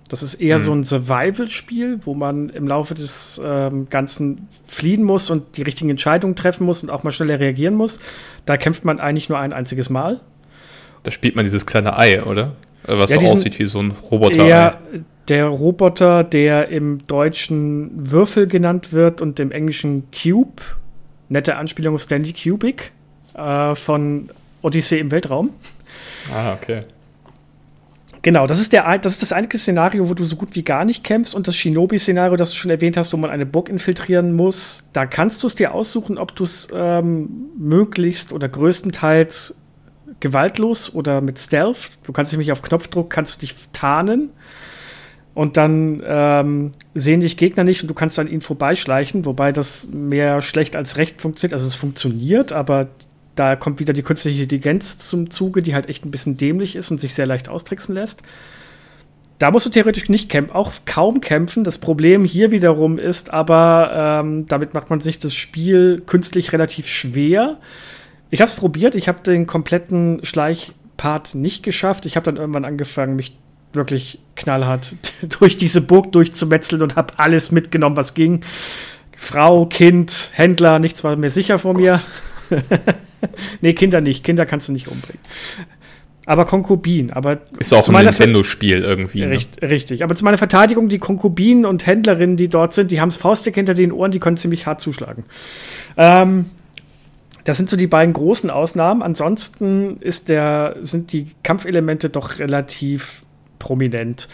[0.10, 0.62] Das ist eher mhm.
[0.62, 5.90] so ein Survival-Spiel, wo man im Laufe des ähm, Ganzen fliehen muss und die richtigen
[5.90, 8.00] Entscheidungen treffen muss und auch mal schneller reagieren muss.
[8.46, 10.20] Da kämpft man eigentlich nur ein einziges Mal.
[11.04, 12.56] Da spielt man dieses kleine Ei, oder?
[12.88, 14.46] Äh, was ja, so diesen, aussieht wie so ein Roboter.
[14.46, 14.78] Ja,
[15.30, 20.62] der Roboter, der im Deutschen Würfel genannt wird und im Englischen Cube.
[21.30, 22.92] Nette Anspielung auf Stanley Kubrick
[23.34, 24.30] äh, von
[24.62, 25.50] Odyssee im Weltraum.
[26.34, 26.84] Ah, okay.
[28.22, 30.86] Genau, das ist, der, das ist das einzige Szenario, wo du so gut wie gar
[30.86, 31.36] nicht kämpfst.
[31.36, 35.06] Und das Shinobi-Szenario, das du schon erwähnt hast, wo man eine Burg infiltrieren muss, da
[35.06, 39.58] kannst du es dir aussuchen, ob du es ähm, möglichst oder größtenteils
[40.22, 44.30] gewaltlos oder mit Stealth, du kannst nämlich auf Knopfdruck, kannst du dich tarnen
[45.34, 49.90] und dann ähm, sehen dich Gegner nicht und du kannst an ihnen vorbeischleichen, wobei das
[49.92, 51.54] mehr schlecht als recht funktioniert.
[51.54, 52.90] Also es funktioniert, aber
[53.36, 56.92] da kommt wieder die künstliche Intelligenz zum Zuge, die halt echt ein bisschen dämlich ist
[56.92, 58.22] und sich sehr leicht austricksen lässt.
[59.40, 61.64] Da musst du theoretisch nicht kämpfen, auch kaum kämpfen.
[61.64, 66.88] Das Problem hier wiederum ist aber, ähm, damit macht man sich das Spiel künstlich relativ
[66.88, 67.58] schwer.
[68.30, 72.06] Ich habe es probiert, ich habe den kompletten Schleichpart nicht geschafft.
[72.06, 73.36] Ich habe dann irgendwann angefangen, mich
[73.76, 74.96] wirklich knallhart
[75.40, 78.42] durch diese Burg durchzumetzeln und habe alles mitgenommen, was ging.
[79.18, 82.02] Frau, Kind, Händler, nichts war mehr sicher vor mir.
[83.62, 84.24] nee, Kinder nicht.
[84.24, 85.22] Kinder kannst du nicht umbringen.
[86.26, 87.12] Aber Konkubin.
[87.12, 89.24] Aber ist auch ein Nintendo-Spiel irgendwie.
[89.24, 89.70] Richtig, ne?
[89.70, 90.04] richtig.
[90.04, 93.56] Aber zu meiner Verteidigung, die Konkubinen und Händlerinnen, die dort sind, die haben das Faustdick
[93.56, 95.24] hinter den Ohren, die können ziemlich hart zuschlagen.
[95.98, 96.46] Ähm,
[97.44, 99.02] das sind so die beiden großen Ausnahmen.
[99.02, 103.24] Ansonsten ist der, sind die Kampfelemente doch relativ
[103.60, 104.28] prominent.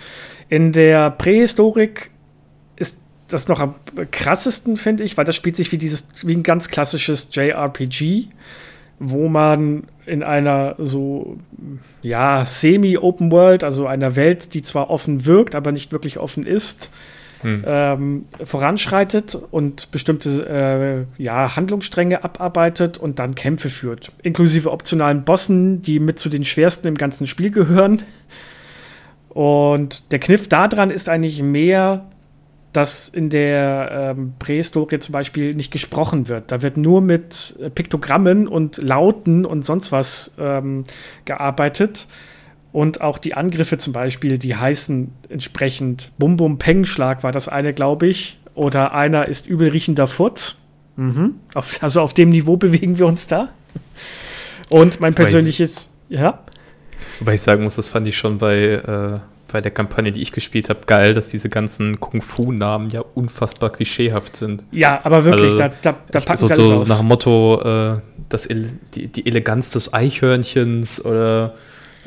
[0.50, 2.10] In der Prähistorik
[2.76, 3.76] ist das noch am
[4.12, 8.26] krassesten, finde ich, weil das spielt sich wie dieses, wie ein ganz klassisches JRPG,
[9.00, 11.38] wo man in einer so,
[12.02, 16.90] ja, semi-open World, also einer Welt, die zwar offen wirkt, aber nicht wirklich offen ist,
[17.42, 17.64] hm.
[17.66, 24.12] ähm, voranschreitet und bestimmte äh, ja, Handlungsstränge abarbeitet und dann Kämpfe führt.
[24.24, 28.04] Inklusive optionalen Bossen, die mit zu den schwersten im ganzen Spiel gehören.
[29.30, 32.06] Und der Kniff daran ist eigentlich mehr,
[32.74, 36.52] dass in der ähm, Prähistorie zum Beispiel nicht gesprochen wird.
[36.52, 40.84] Da wird nur mit Piktogrammen und Lauten und sonst was ähm,
[41.26, 42.08] gearbeitet.
[42.72, 47.48] Und auch die Angriffe zum Beispiel, die heißen entsprechend Bum Bum Peng Schlag war das
[47.48, 48.40] eine, glaube ich.
[48.54, 50.58] Oder einer ist übelriechender Furz.
[50.96, 51.36] Mhm.
[51.56, 53.50] Auf, also auf dem Niveau bewegen wir uns da.
[54.70, 56.40] Und mein persönliches, ja.
[57.20, 59.20] Wobei ich sagen muss, das fand ich schon bei, äh,
[59.52, 64.36] bei der Kampagne, die ich gespielt habe, geil, dass diese ganzen Kung-Fu-Namen ja unfassbar klischeehaft
[64.36, 64.64] sind.
[64.72, 66.88] Ja, aber wirklich, also, da, da, da packen so, sie alles so aus.
[66.88, 71.56] nach dem Motto, äh, das, die, die Eleganz des Eichhörnchens oder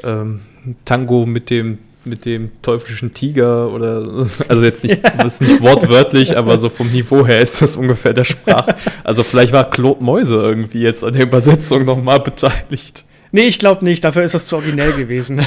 [0.02, 0.40] ähm,
[0.84, 4.02] Tango mit dem mit dem teuflischen Tiger oder
[4.48, 5.10] also jetzt nicht, ja.
[5.18, 8.66] das ist nicht wortwörtlich, aber so vom Niveau her ist das ungefähr der Sprach.
[9.04, 13.04] Also vielleicht war Claude Mäuse irgendwie jetzt an der Übersetzung nochmal beteiligt.
[13.32, 15.40] Nee, ich glaube nicht, dafür ist das zu originell gewesen.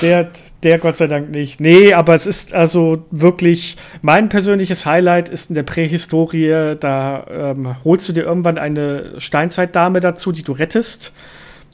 [0.00, 0.30] der,
[0.62, 1.60] der Gott sei Dank nicht.
[1.60, 7.76] Nee, aber es ist also wirklich mein persönliches Highlight ist in der Prähistorie, da ähm,
[7.84, 11.12] holst du dir irgendwann eine Steinzeitdame dazu, die du rettest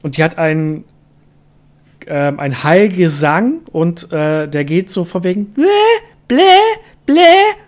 [0.02, 0.84] und die hat einen
[2.06, 5.66] ähm, ein Heilgesang und äh, der geht so von wegen blä,
[6.26, 6.42] blä,
[7.04, 7.20] blä.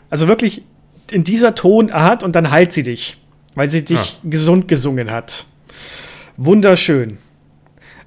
[0.09, 0.63] Also wirklich
[1.11, 3.19] in dieser Tonart und dann heilt sie dich,
[3.55, 4.29] weil sie dich ah.
[4.29, 5.45] gesund gesungen hat.
[6.43, 7.19] Wunderschön.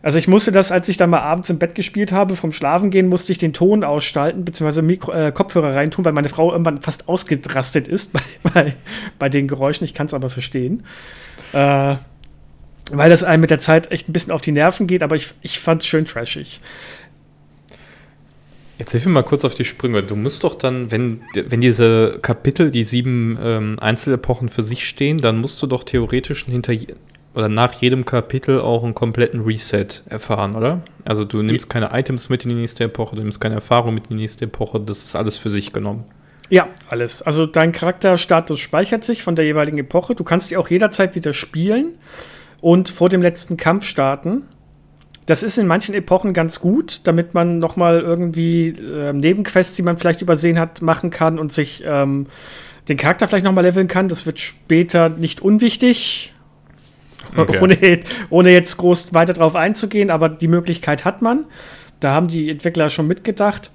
[0.02, 3.08] Also ich musste das, als ich dann mal abends im Bett gespielt habe, vom Schlafengehen
[3.08, 7.08] musste ich den Ton ausschalten, beziehungsweise Mikro, äh, Kopfhörer reintun, weil meine Frau irgendwann fast
[7.08, 8.76] ausgerastet ist bei, bei,
[9.20, 9.86] bei den Geräuschen.
[9.86, 10.84] Ich kann es aber verstehen.
[11.54, 11.96] Äh,
[12.92, 15.32] weil das einem mit der Zeit echt ein bisschen auf die Nerven geht, aber ich,
[15.44, 16.60] ich fand es schön trashig.
[18.80, 20.02] Jetzt hilf mir mal kurz auf die Sprünge.
[20.02, 25.20] Du musst doch dann, wenn, wenn diese Kapitel, die sieben ähm, Einzelepochen für sich stehen,
[25.20, 26.74] dann musst du doch theoretisch hinter
[27.36, 30.82] oder nach jedem Kapitel auch einen kompletten Reset erfahren, oder?
[31.06, 34.06] Also du nimmst keine Items mit in die nächste Epoche, du nimmst keine Erfahrung mit
[34.06, 36.06] in die nächste Epoche, das ist alles für sich genommen.
[36.50, 37.22] Ja, alles.
[37.22, 40.14] Also dein Charakterstatus speichert sich von der jeweiligen Epoche.
[40.14, 41.94] Du kannst die auch jederzeit wieder spielen
[42.62, 44.44] und vor dem letzten Kampf starten.
[45.26, 49.82] Das ist in manchen Epochen ganz gut, damit man noch mal irgendwie äh, Nebenquests, die
[49.82, 52.28] man vielleicht übersehen hat, machen kann und sich ähm,
[52.90, 54.10] den Charakter vielleicht noch mal leveln kann.
[54.10, 56.33] Das wird später nicht unwichtig,
[57.38, 57.60] okay.
[57.62, 61.46] ohne, ohne jetzt groß weiter drauf einzugehen, aber die Möglichkeit hat man.
[62.00, 63.72] Da haben die Entwickler schon mitgedacht.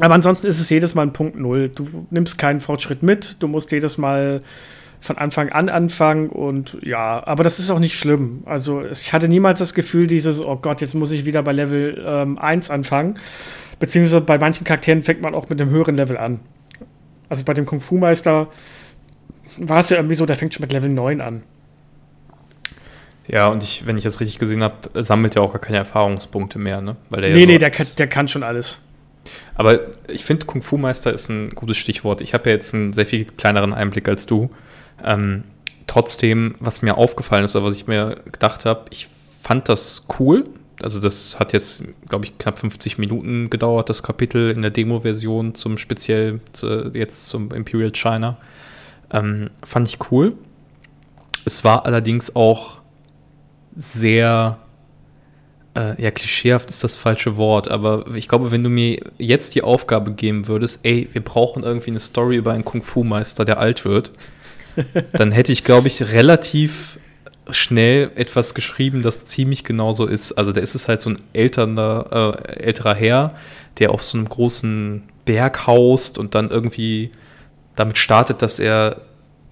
[0.00, 1.68] Aber ansonsten ist es jedes Mal ein Punkt Null.
[1.68, 4.42] Du nimmst keinen Fortschritt mit, du musst jedes Mal
[5.00, 8.42] von Anfang an anfangen und ja, aber das ist auch nicht schlimm.
[8.44, 12.02] Also ich hatte niemals das Gefühl, dieses, oh Gott, jetzt muss ich wieder bei Level
[12.06, 13.14] ähm, 1 anfangen.
[13.78, 16.40] Beziehungsweise bei manchen Charakteren fängt man auch mit einem höheren Level an.
[17.30, 18.48] Also bei dem Kung Fu Meister
[19.56, 21.42] war es ja irgendwie so, der fängt schon mit Level 9 an.
[23.32, 26.58] Ja, und ich, wenn ich das richtig gesehen habe, sammelt er auch gar keine Erfahrungspunkte
[26.58, 26.96] mehr, ne?
[27.10, 28.80] Weil der nee, ja so nee, der kann, der kann schon alles.
[29.54, 32.22] Aber ich finde, Kung Fu Meister ist ein gutes Stichwort.
[32.22, 34.50] Ich habe ja jetzt einen sehr viel kleineren Einblick als du.
[35.04, 35.44] Ähm,
[35.86, 39.08] trotzdem, was mir aufgefallen ist, oder was ich mir gedacht habe, ich
[39.40, 40.44] fand das cool.
[40.82, 45.54] Also das hat jetzt, glaube ich, knapp 50 Minuten gedauert, das Kapitel in der Demo-Version
[45.54, 48.38] zum speziell zu, jetzt zum Imperial China.
[49.12, 50.32] Ähm, fand ich cool.
[51.44, 52.79] Es war allerdings auch
[53.76, 54.58] sehr,
[55.74, 59.62] äh, ja, klischeehaft ist das falsche Wort, aber ich glaube, wenn du mir jetzt die
[59.62, 64.12] Aufgabe geben würdest, ey, wir brauchen irgendwie eine Story über einen Kung-Fu-Meister, der alt wird,
[65.12, 66.98] dann hätte ich, glaube ich, relativ
[67.50, 70.32] schnell etwas geschrieben, das ziemlich genauso ist.
[70.32, 73.34] Also der ist es halt so ein älterer, äh, älterer Herr,
[73.78, 77.10] der auf so einem großen Berg haust und dann irgendwie
[77.76, 79.00] damit startet, dass er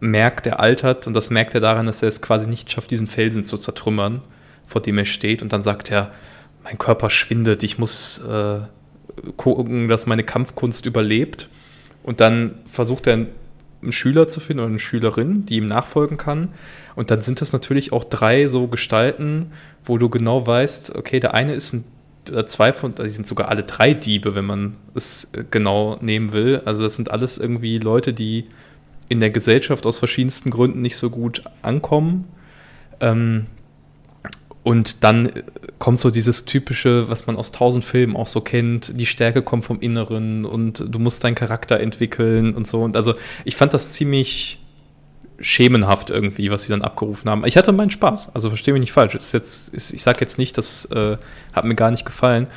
[0.01, 3.07] merkt, er altert und das merkt er daran, dass er es quasi nicht schafft, diesen
[3.07, 4.23] Felsen zu zertrümmern,
[4.67, 6.13] vor dem er steht und dann sagt er,
[6.63, 8.61] mein Körper schwindet, ich muss äh,
[9.37, 11.49] gucken, dass meine Kampfkunst überlebt
[12.03, 16.49] und dann versucht er einen Schüler zu finden oder eine Schülerin, die ihm nachfolgen kann.
[16.97, 19.53] Und dann sind das natürlich auch drei so Gestalten,
[19.85, 21.85] wo du genau weißt, okay, der eine ist ein
[22.47, 26.61] zwei von, also die sind sogar alle drei Diebe, wenn man es genau nehmen will.
[26.65, 28.49] Also das sind alles irgendwie Leute, die
[29.09, 32.25] in der Gesellschaft aus verschiedensten Gründen nicht so gut ankommen.
[33.01, 33.47] Ähm,
[34.63, 35.31] und dann
[35.79, 39.65] kommt so dieses typische, was man aus tausend Filmen auch so kennt, die Stärke kommt
[39.65, 42.83] vom Inneren und du musst deinen Charakter entwickeln und so.
[42.83, 44.59] Und also ich fand das ziemlich
[45.41, 47.47] schemenhaft irgendwie, was sie dann abgerufen haben.
[47.47, 49.15] Ich hatte meinen Spaß, also verstehe mich nicht falsch.
[49.15, 51.17] Ist jetzt, ist, ich sage jetzt nicht, das äh,
[51.53, 52.49] hat mir gar nicht gefallen.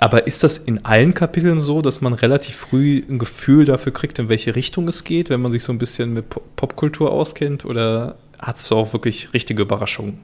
[0.00, 4.18] Aber ist das in allen Kapiteln so, dass man relativ früh ein Gefühl dafür kriegt,
[4.18, 6.24] in welche Richtung es geht, wenn man sich so ein bisschen mit
[6.56, 7.66] Popkultur auskennt?
[7.66, 10.18] Oder hat es auch wirklich richtige Überraschungen?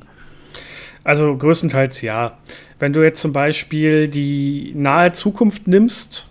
[1.04, 2.38] Also größtenteils ja.
[2.78, 6.26] Wenn du jetzt zum Beispiel die nahe Zukunft nimmst,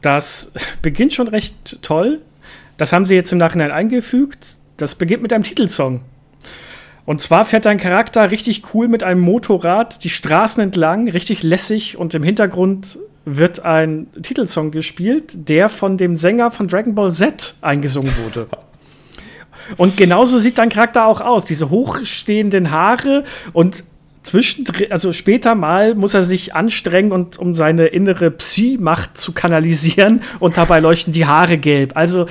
[0.00, 0.50] das
[0.82, 2.22] beginnt schon recht toll.
[2.78, 4.56] Das haben sie jetzt im Nachhinein eingefügt.
[4.78, 6.00] Das beginnt mit einem Titelsong.
[7.06, 11.96] Und zwar fährt dein Charakter richtig cool mit einem Motorrad die Straßen entlang, richtig lässig
[11.96, 17.54] und im Hintergrund wird ein Titelsong gespielt, der von dem Sänger von Dragon Ball Z
[17.60, 18.48] eingesungen wurde.
[19.76, 21.44] Und genauso sieht dein Charakter auch aus.
[21.44, 23.82] Diese hochstehenden Haare und
[24.26, 30.22] zwischendrin, also später mal muss er sich anstrengen, und, um seine innere Psy-Macht zu kanalisieren
[30.40, 31.92] und dabei leuchten die Haare gelb.
[31.94, 32.26] Also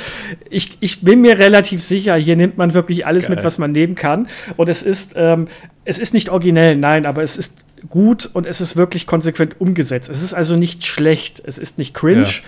[0.49, 3.37] ich, ich bin mir relativ sicher, hier nimmt man wirklich alles Geil.
[3.37, 4.27] mit, was man nehmen kann.
[4.57, 5.47] Und es ist, ähm,
[5.85, 10.09] es ist nicht originell, nein, aber es ist gut und es ist wirklich konsequent umgesetzt.
[10.09, 12.41] Es ist also nicht schlecht, es ist nicht cringe, ja.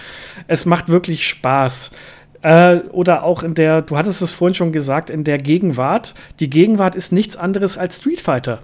[0.48, 1.92] es macht wirklich Spaß.
[2.42, 6.14] Äh, oder auch in der, du hattest es vorhin schon gesagt, in der Gegenwart.
[6.40, 8.62] Die Gegenwart ist nichts anderes als Street Fighter.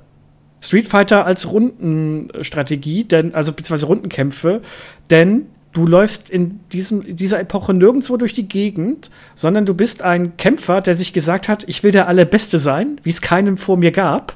[0.63, 4.62] Street Fighter als Rundenstrategie, denn, also beziehungsweise Rundenkämpfe,
[5.10, 10.38] denn du läufst in diesem, dieser Epoche nirgendwo durch die Gegend, sondern du bist ein
[10.38, 13.91] Kämpfer, der sich gesagt hat, ich will der Allerbeste sein, wie es keinen vor mir
[13.91, 14.36] gab.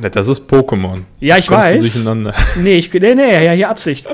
[0.00, 1.02] Das ist Pokémon.
[1.20, 2.04] Ja, ich weiß.
[2.58, 4.08] Nee, ich, nee, nee, ja, hier Absicht.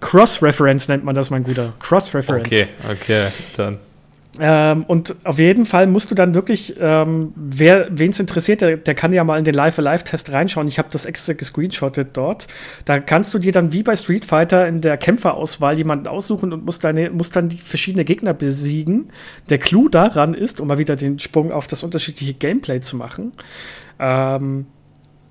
[0.00, 1.72] Cross-Reference nennt man das, mein Guter.
[1.80, 2.46] Cross-Reference.
[2.46, 3.78] Okay, okay, dann.
[4.40, 8.76] Ähm, und auf jeden Fall musst du dann wirklich, ähm, wer wen es interessiert, der,
[8.76, 10.68] der, kann ja mal in den Live-Alive-Test reinschauen.
[10.68, 12.46] Ich habe das extra gescreenshottet dort.
[12.84, 16.64] Da kannst du dir dann wie bei Street Fighter in der Kämpferauswahl jemanden aussuchen und
[16.64, 19.08] musst, deine, musst dann die verschiedenen Gegner besiegen.
[19.50, 23.32] Der Clou daran ist, um mal wieder den Sprung auf das unterschiedliche Gameplay zu machen,
[23.98, 24.66] ähm,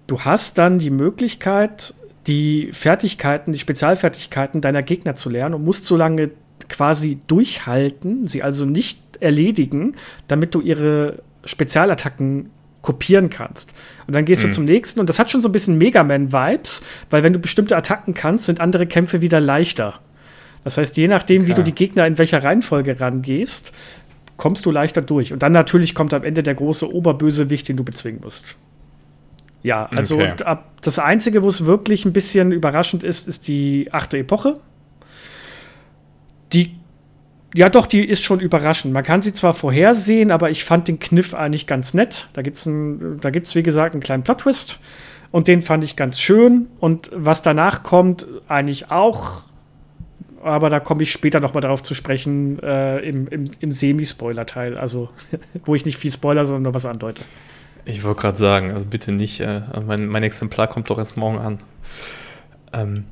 [0.07, 1.93] du hast dann die Möglichkeit,
[2.27, 6.31] die Fertigkeiten, die Spezialfertigkeiten deiner Gegner zu lernen und musst so lange
[6.69, 9.95] quasi durchhalten, sie also nicht erledigen,
[10.27, 12.49] damit du ihre Spezialattacken
[12.81, 13.73] kopieren kannst.
[14.07, 14.49] Und dann gehst mhm.
[14.49, 17.39] du zum nächsten und das hat schon so ein bisschen Mega Man-Vibes, weil wenn du
[17.39, 19.99] bestimmte Attacken kannst, sind andere Kämpfe wieder leichter.
[20.63, 21.51] Das heißt, je nachdem, okay.
[21.51, 23.71] wie du die Gegner in welcher Reihenfolge rangehst,
[24.37, 25.33] kommst du leichter durch.
[25.33, 28.55] Und dann natürlich kommt am Ende der große Oberbösewicht, den du bezwingen musst.
[29.63, 30.33] Ja, also okay.
[30.81, 34.59] das Einzige, wo es wirklich ein bisschen überraschend ist, ist die achte Epoche
[36.53, 36.75] die,
[37.53, 38.93] ja doch, die ist schon überraschend.
[38.93, 42.27] Man kann sie zwar vorhersehen, aber ich fand den Kniff eigentlich ganz nett.
[42.33, 44.79] Da gibt es, wie gesagt, einen kleinen Plot-Twist.
[45.31, 46.67] Und den fand ich ganz schön.
[46.79, 49.41] Und was danach kommt, eigentlich auch.
[50.43, 54.77] Aber da komme ich später noch mal darauf zu sprechen, äh, im, im, im Semi-Spoiler-Teil.
[54.77, 55.09] Also,
[55.65, 57.23] wo ich nicht viel Spoiler, sondern nur was andeute.
[57.85, 59.39] Ich wollte gerade sagen, also bitte nicht.
[59.39, 61.59] Äh, mein, mein Exemplar kommt doch erst morgen an.
[62.73, 63.05] Ähm,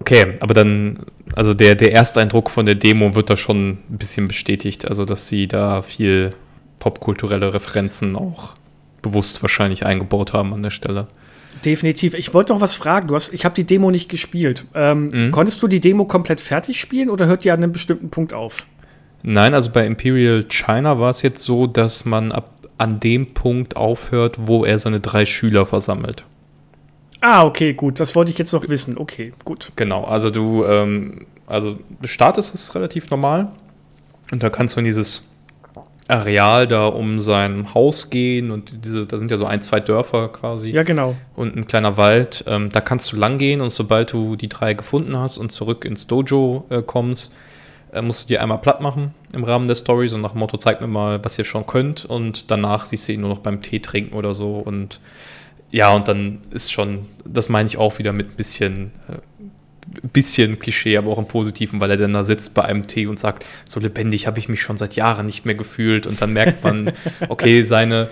[0.00, 1.00] Okay, aber dann,
[1.36, 4.88] also der, der Ersteindruck von der Demo wird da schon ein bisschen bestätigt.
[4.88, 6.34] Also, dass sie da viel
[6.78, 8.54] popkulturelle Referenzen auch
[9.02, 11.06] bewusst wahrscheinlich eingebaut haben an der Stelle.
[11.64, 12.14] Definitiv.
[12.14, 13.08] Ich wollte noch was fragen.
[13.08, 14.64] Du hast, ich habe die Demo nicht gespielt.
[14.74, 15.30] Ähm, mhm.
[15.30, 18.66] Konntest du die Demo komplett fertig spielen oder hört die an einem bestimmten Punkt auf?
[19.22, 23.76] Nein, also bei Imperial China war es jetzt so, dass man ab an dem Punkt
[23.76, 26.24] aufhört, wo er seine drei Schüler versammelt.
[27.20, 28.00] Ah, okay, gut.
[28.00, 28.96] Das wollte ich jetzt noch wissen.
[28.96, 29.72] Okay, gut.
[29.76, 33.52] Genau, also du, ähm, also du startest es relativ normal
[34.30, 35.26] und da kannst du in dieses
[36.08, 40.28] Areal da um sein Haus gehen und diese, da sind ja so ein, zwei Dörfer
[40.28, 40.70] quasi.
[40.70, 41.16] Ja, genau.
[41.36, 42.44] Und ein kleiner Wald.
[42.46, 45.84] Ähm, da kannst du lang gehen und sobald du die drei gefunden hast und zurück
[45.84, 47.32] ins Dojo äh, kommst,
[47.92, 50.56] äh, musst du dir einmal platt machen im Rahmen der Story, so nach dem Motto,
[50.56, 53.62] zeig mir mal, was ihr schon könnt und danach siehst du ihn nur noch beim
[53.62, 55.00] Tee trinken oder so und
[55.70, 59.18] ja, und dann ist schon, das meine ich auch wieder mit ein bisschen, äh,
[60.12, 63.18] bisschen Klischee, aber auch im Positiven, weil er dann da sitzt bei einem Tee und
[63.18, 66.06] sagt, so lebendig habe ich mich schon seit Jahren nicht mehr gefühlt.
[66.06, 66.92] Und dann merkt man,
[67.28, 68.08] okay, seine,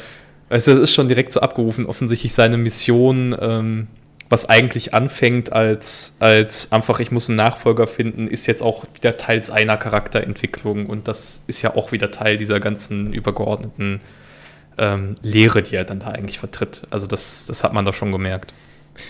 [0.50, 3.86] weißt du, das ist schon direkt so abgerufen, offensichtlich seine Mission, ähm,
[4.28, 9.16] was eigentlich anfängt als, als einfach, ich muss einen Nachfolger finden, ist jetzt auch wieder
[9.16, 10.86] Teil seiner Charakterentwicklung.
[10.86, 14.00] Und das ist ja auch wieder Teil dieser ganzen übergeordneten
[14.78, 16.82] ähm, Lehre, die er dann da eigentlich vertritt.
[16.90, 18.52] Also das, das hat man da schon gemerkt.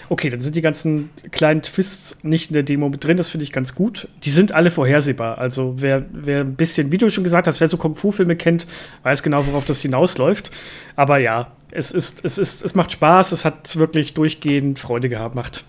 [0.08, 3.44] Okay, dann sind die ganzen kleinen Twists nicht in der Demo mit drin, das finde
[3.44, 4.08] ich ganz gut.
[4.24, 5.38] Die sind alle vorhersehbar.
[5.38, 8.66] Also wer, wer ein bisschen, wie du schon gesagt hast, wer so Kung-Fu-Filme kennt,
[9.02, 10.50] weiß genau, worauf das hinausläuft.
[10.96, 15.64] Aber ja, es ist, es ist, es macht Spaß, es hat wirklich durchgehend Freude gemacht.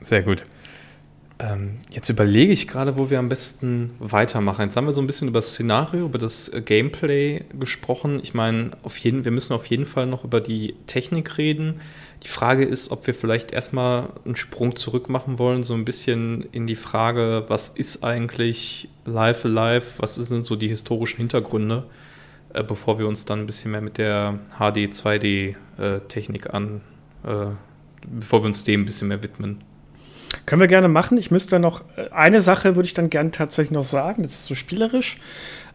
[0.00, 0.42] Sehr gut.
[1.44, 4.62] Ähm, jetzt überlege ich gerade, wo wir am besten weitermachen.
[4.62, 8.20] Jetzt haben wir so ein bisschen über das Szenario, über das äh, Gameplay gesprochen.
[8.22, 11.80] Ich meine, auf jeden, wir müssen auf jeden Fall noch über die Technik reden.
[12.22, 16.46] Die Frage ist, ob wir vielleicht erstmal einen Sprung zurück machen wollen, so ein bisschen
[16.52, 21.84] in die Frage, was ist eigentlich Live Alive, was sind so die historischen Hintergründe,
[22.54, 26.58] äh, bevor wir uns dann ein bisschen mehr mit der HD 2D-Technik äh,
[27.30, 27.46] äh,
[28.06, 29.73] bevor wir uns dem ein bisschen mehr widmen.
[30.46, 31.18] Können wir gerne machen.
[31.18, 34.44] Ich müsste noch, äh, eine Sache würde ich dann gerne tatsächlich noch sagen, das ist
[34.44, 35.18] so spielerisch.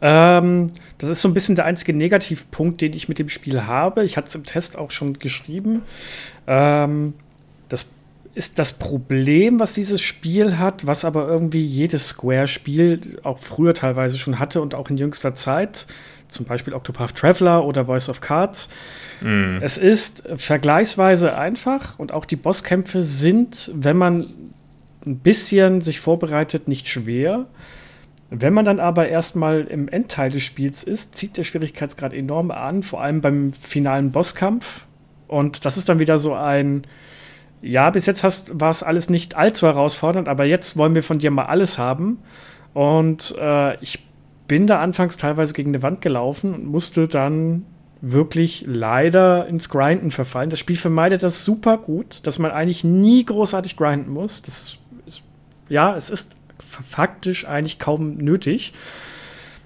[0.01, 4.03] Ähm, das ist so ein bisschen der einzige Negativpunkt, den ich mit dem Spiel habe.
[4.03, 5.81] Ich hatte es im Test auch schon geschrieben.
[6.47, 7.13] Ähm,
[7.67, 7.89] das
[8.35, 14.17] ist das Problem, was dieses Spiel hat, was aber irgendwie jedes Square-Spiel auch früher teilweise
[14.17, 15.87] schon hatte und auch in jüngster Zeit,
[16.29, 18.69] zum Beispiel Octopath Traveler oder Voice of Cards.
[19.21, 19.57] Mm.
[19.61, 24.27] Es ist vergleichsweise einfach und auch die Bosskämpfe sind, wenn man
[25.09, 27.47] ein bisschen sich vorbereitet, nicht schwer.
[28.29, 32.83] Wenn man dann aber erstmal im Endteil des Spiels ist, zieht der Schwierigkeitsgrad enorm an,
[32.83, 34.85] vor allem beim finalen Bosskampf.
[35.27, 36.83] Und das ist dann wieder so ein,
[37.61, 41.31] ja, bis jetzt war es alles nicht allzu herausfordernd, aber jetzt wollen wir von dir
[41.31, 42.19] mal alles haben.
[42.73, 44.07] Und äh, ich
[44.47, 47.65] bin da anfangs teilweise gegen eine Wand gelaufen und musste dann
[48.01, 50.49] wirklich leider ins Grinden verfallen.
[50.49, 54.41] Das Spiel vermeidet das super gut, dass man eigentlich nie großartig grinden muss.
[54.41, 54.78] Das
[55.69, 56.35] ja, es ist
[56.87, 58.73] faktisch eigentlich kaum nötig.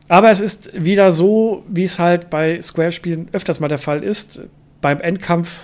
[0.08, 4.42] Aber es ist wieder so, wie es halt bei Square-Spielen öfters mal der Fall ist.
[4.82, 5.62] Beim Endkampf,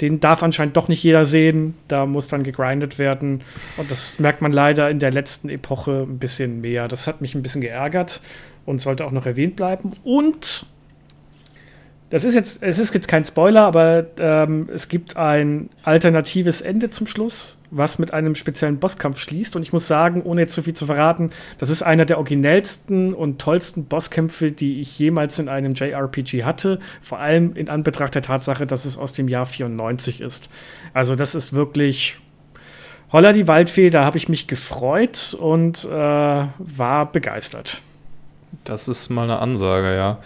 [0.00, 1.74] den darf anscheinend doch nicht jeder sehen.
[1.88, 3.42] Da muss dann gegrindet werden.
[3.76, 6.88] Und das merkt man leider in der letzten Epoche ein bisschen mehr.
[6.88, 8.20] Das hat mich ein bisschen geärgert
[8.66, 9.92] und sollte auch noch erwähnt bleiben.
[10.02, 10.66] Und
[12.14, 16.88] das ist jetzt, es ist jetzt kein Spoiler, aber ähm, es gibt ein alternatives Ende
[16.90, 19.56] zum Schluss, was mit einem speziellen Bosskampf schließt.
[19.56, 23.14] Und ich muss sagen, ohne jetzt zu viel zu verraten, das ist einer der originellsten
[23.14, 26.78] und tollsten Bosskämpfe, die ich jemals in einem JRPG hatte.
[27.02, 30.48] Vor allem in Anbetracht der Tatsache, dass es aus dem Jahr 94 ist.
[30.92, 32.18] Also, das ist wirklich.
[33.10, 37.82] Holla die Waldfee, da habe ich mich gefreut und äh, war begeistert.
[38.62, 40.20] Das ist mal eine Ansage, ja.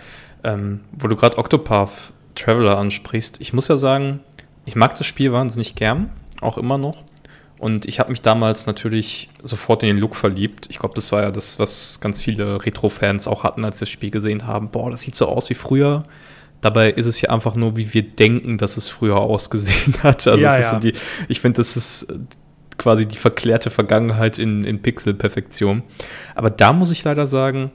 [0.45, 4.21] Ähm, wo du gerade Octopath Traveler ansprichst, ich muss ja sagen,
[4.65, 6.11] ich mag das Spiel wahnsinnig gern,
[6.41, 7.05] auch immer noch.
[7.59, 10.67] Und ich habe mich damals natürlich sofort in den Look verliebt.
[10.71, 13.91] Ich glaube, das war ja das, was ganz viele Retro-Fans auch hatten, als sie das
[13.91, 14.71] Spiel gesehen haben.
[14.71, 16.05] Boah, das sieht so aus wie früher.
[16.61, 20.27] Dabei ist es ja einfach nur, wie wir denken, dass es früher ausgesehen hat.
[20.29, 20.63] Also ja, ja.
[20.63, 20.93] So die,
[21.29, 22.13] ich finde, das ist
[22.79, 25.83] quasi die verklärte Vergangenheit in, in Pixel-Perfektion.
[26.37, 27.73] Aber da muss ich leider sagen,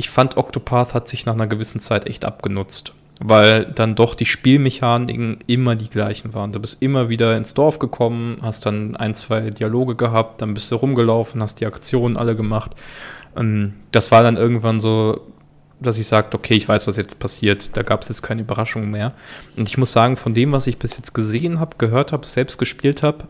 [0.00, 4.24] ich fand Octopath hat sich nach einer gewissen Zeit echt abgenutzt, weil dann doch die
[4.24, 6.52] Spielmechaniken immer die gleichen waren.
[6.52, 10.72] Du bist immer wieder ins Dorf gekommen, hast dann ein, zwei Dialoge gehabt, dann bist
[10.72, 12.72] du rumgelaufen, hast die Aktionen alle gemacht.
[13.36, 15.20] Ähm, das war dann irgendwann so,
[15.80, 17.76] dass ich sagte, okay, ich weiß, was jetzt passiert.
[17.76, 19.12] Da gab es jetzt keine Überraschungen mehr.
[19.54, 22.56] Und ich muss sagen, von dem, was ich bis jetzt gesehen habe, gehört habe, selbst
[22.56, 23.28] gespielt habe,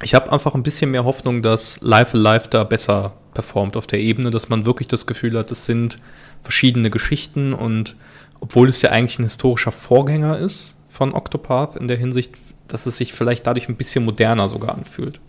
[0.00, 4.00] ich habe einfach ein bisschen mehr Hoffnung, dass Life Alive da besser performt auf der
[4.00, 5.98] Ebene, dass man wirklich das Gefühl hat, es sind
[6.40, 7.96] verschiedene Geschichten und
[8.40, 12.34] obwohl es ja eigentlich ein historischer Vorgänger ist von Octopath in der Hinsicht,
[12.68, 15.20] dass es sich vielleicht dadurch ein bisschen moderner sogar anfühlt.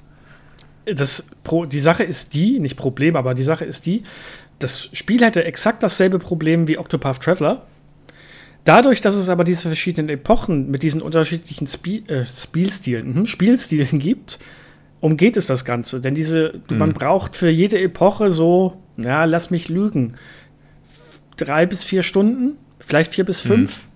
[0.86, 4.04] Das Pro, die Sache ist die, nicht Problem, aber die Sache ist die,
[4.60, 7.66] das Spiel hätte exakt dasselbe Problem wie Octopath Traveler.
[8.66, 14.00] Dadurch, dass es aber diese verschiedenen Epochen mit diesen unterschiedlichen Spie äh, Spielstilen, hm, Spielstilen
[14.00, 14.40] gibt,
[15.04, 16.00] umgeht es das Ganze.
[16.00, 16.78] Denn diese, mhm.
[16.78, 20.14] man braucht für jede Epoche so, ja, lass mich lügen,
[21.36, 23.50] drei bis vier Stunden, vielleicht vier bis mhm.
[23.50, 23.86] fünf.
[23.86, 23.90] Mhm.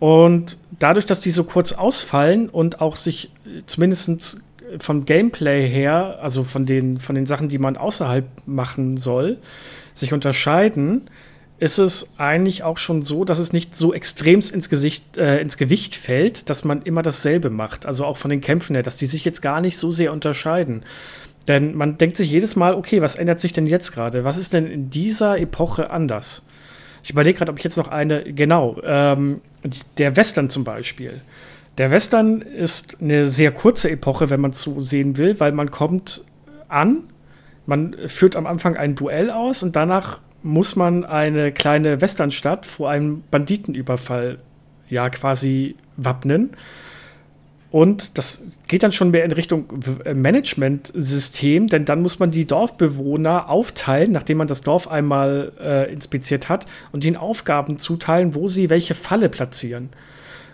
[0.00, 3.30] Und dadurch, dass die so kurz ausfallen und auch sich
[3.66, 4.42] zumindest
[4.80, 9.38] vom Gameplay her, also von den, von den Sachen, die man außerhalb machen soll,
[9.94, 11.02] sich unterscheiden,
[11.62, 14.68] ist es eigentlich auch schon so, dass es nicht so extremst ins,
[15.16, 17.86] äh, ins Gewicht fällt, dass man immer dasselbe macht.
[17.86, 20.82] Also auch von den Kämpfen her, dass die sich jetzt gar nicht so sehr unterscheiden.
[21.46, 24.24] Denn man denkt sich jedes Mal, okay, was ändert sich denn jetzt gerade?
[24.24, 26.44] Was ist denn in dieser Epoche anders?
[27.04, 29.40] Ich überlege gerade, ob ich jetzt noch eine, genau, ähm,
[29.98, 31.20] der Western zum Beispiel.
[31.78, 36.24] Der Western ist eine sehr kurze Epoche, wenn man so sehen will, weil man kommt
[36.66, 37.04] an,
[37.66, 42.90] man führt am Anfang ein Duell aus und danach muss man eine kleine Westernstadt vor
[42.90, 44.38] einem Banditenüberfall
[44.88, 46.50] ja quasi wappnen.
[47.70, 49.64] Und das geht dann schon mehr in Richtung
[50.04, 56.50] Management-System, denn dann muss man die Dorfbewohner aufteilen, nachdem man das Dorf einmal äh, inspiziert
[56.50, 59.88] hat, und ihnen Aufgaben zuteilen, wo sie welche Falle platzieren.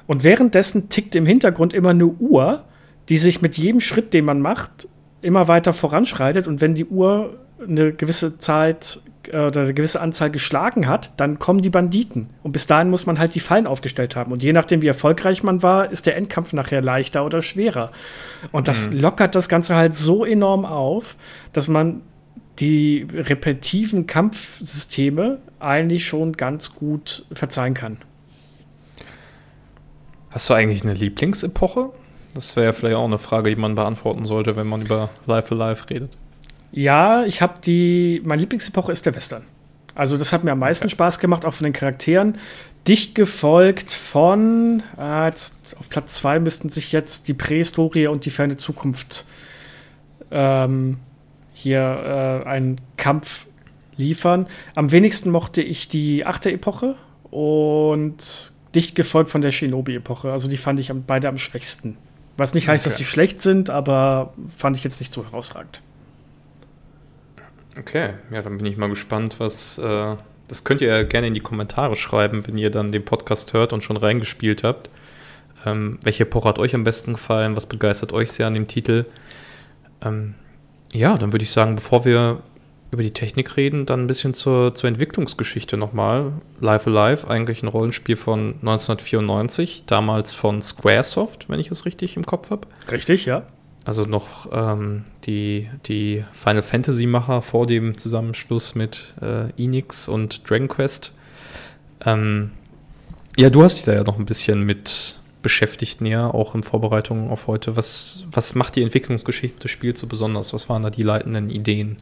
[0.07, 2.65] Und währenddessen tickt im Hintergrund immer eine Uhr,
[3.09, 4.87] die sich mit jedem Schritt, den man macht,
[5.21, 6.47] immer weiter voranschreitet.
[6.47, 9.01] Und wenn die Uhr eine gewisse Zeit
[9.33, 12.31] äh, oder eine gewisse Anzahl geschlagen hat, dann kommen die Banditen.
[12.43, 14.33] Und bis dahin muss man halt die Fallen aufgestellt haben.
[14.33, 17.91] Und je nachdem, wie erfolgreich man war, ist der Endkampf nachher leichter oder schwerer.
[18.53, 19.01] Und das mhm.
[19.01, 21.17] lockert das Ganze halt so enorm auf,
[21.53, 22.03] dass man
[22.59, 27.99] die repetitiven Kampfsysteme eigentlich schon ganz gut verzeihen kann.
[30.31, 31.91] Hast du eigentlich eine Lieblingsepoche?
[32.35, 35.55] Das wäre ja vielleicht auch eine Frage, die man beantworten sollte, wenn man über Life
[35.55, 36.17] Alive redet.
[36.73, 38.23] Ja, ich habe die.
[38.25, 39.45] Meine Lieblingsepoche ist der Western.
[39.95, 40.93] Also, das hat mir am meisten okay.
[40.93, 42.39] Spaß gemacht, auch von den Charakteren.
[42.87, 44.83] Dicht gefolgt von.
[44.97, 49.25] Ah, jetzt auf Platz 2 müssten sich jetzt die Prähistorie und die ferne Zukunft
[50.31, 50.99] ähm,
[51.53, 53.47] hier äh, einen Kampf
[53.97, 54.47] liefern.
[54.75, 56.95] Am wenigsten mochte ich die achte Epoche
[57.31, 60.31] und dicht gefolgt von der Shinobi-Epoche.
[60.31, 61.97] Also die fand ich beide am schwächsten.
[62.37, 62.91] Was nicht heißt, okay.
[62.91, 65.83] dass sie schlecht sind, aber fand ich jetzt nicht so herausragend.
[67.79, 69.79] Okay, ja, dann bin ich mal gespannt, was.
[69.79, 70.17] Äh,
[70.49, 73.75] das könnt ihr ja gerne in die Kommentare schreiben, wenn ihr dann den Podcast hört
[73.75, 74.89] und schon reingespielt habt.
[75.67, 77.55] Ähm, welche Epoche hat euch am besten gefallen?
[77.55, 79.05] Was begeistert euch sehr an dem Titel?
[80.03, 80.35] Ähm,
[80.93, 82.41] ja, dann würde ich sagen, bevor wir
[82.91, 86.33] über die Technik reden, dann ein bisschen zur, zur Entwicklungsgeschichte nochmal.
[86.61, 92.25] Life Alive, eigentlich ein Rollenspiel von 1994, damals von Squaresoft, wenn ich es richtig im
[92.25, 92.67] Kopf habe.
[92.91, 93.47] Richtig, ja.
[93.89, 100.69] Also noch ähm, die, die Final Fantasy-Macher vor dem Zusammenschluss mit äh, Enix und Dragon
[100.69, 101.15] Quest.
[102.05, 102.51] Ähm,
[103.39, 107.31] ja, du hast dich da ja noch ein bisschen mit beschäftigt näher, auch in Vorbereitung
[107.31, 107.79] auf heute.
[107.79, 110.53] Was, was macht die Entwicklungsgeschichte des Spiels so besonders?
[110.53, 111.97] Was waren da die leitenden Ideen?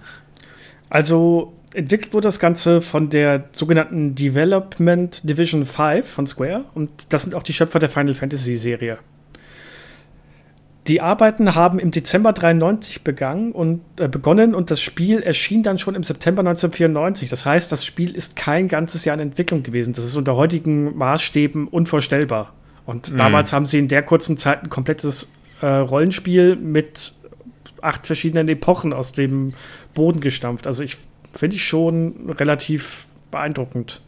[0.91, 7.23] Also entwickelt wurde das Ganze von der sogenannten Development Division 5 von Square und das
[7.23, 8.99] sind auch die Schöpfer der Final Fantasy Serie.
[10.87, 15.79] Die Arbeiten haben im Dezember 93 begangen und, äh, begonnen und das Spiel erschien dann
[15.79, 17.29] schon im September 1994.
[17.29, 19.95] Das heißt, das Spiel ist kein ganzes Jahr in Entwicklung gewesen.
[19.95, 22.53] Das ist unter heutigen Maßstäben unvorstellbar.
[22.85, 23.17] Und mhm.
[23.17, 25.31] damals haben sie in der kurzen Zeit ein komplettes
[25.61, 27.13] äh, Rollenspiel mit
[27.83, 29.55] acht verschiedenen Epochen aus dem
[29.95, 30.67] Boden gestampft.
[30.67, 30.97] Also ich
[31.33, 34.03] finde ich schon relativ beeindruckend.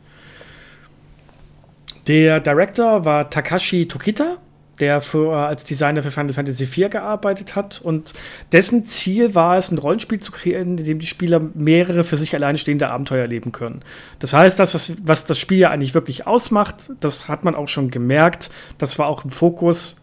[2.06, 4.38] Der Director war Takashi Tokita,
[4.80, 7.80] der für, als Designer für Final Fantasy IV gearbeitet hat.
[7.82, 8.14] Und
[8.52, 12.34] dessen Ziel war es, ein Rollenspiel zu kreieren, in dem die Spieler mehrere für sich
[12.34, 13.82] alleinstehende Abenteuer erleben können.
[14.18, 17.68] Das heißt, das, was, was das Spiel ja eigentlich wirklich ausmacht, das hat man auch
[17.68, 18.50] schon gemerkt.
[18.78, 19.96] Das war auch im Fokus.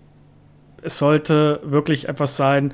[0.81, 2.73] Es sollte wirklich etwas sein,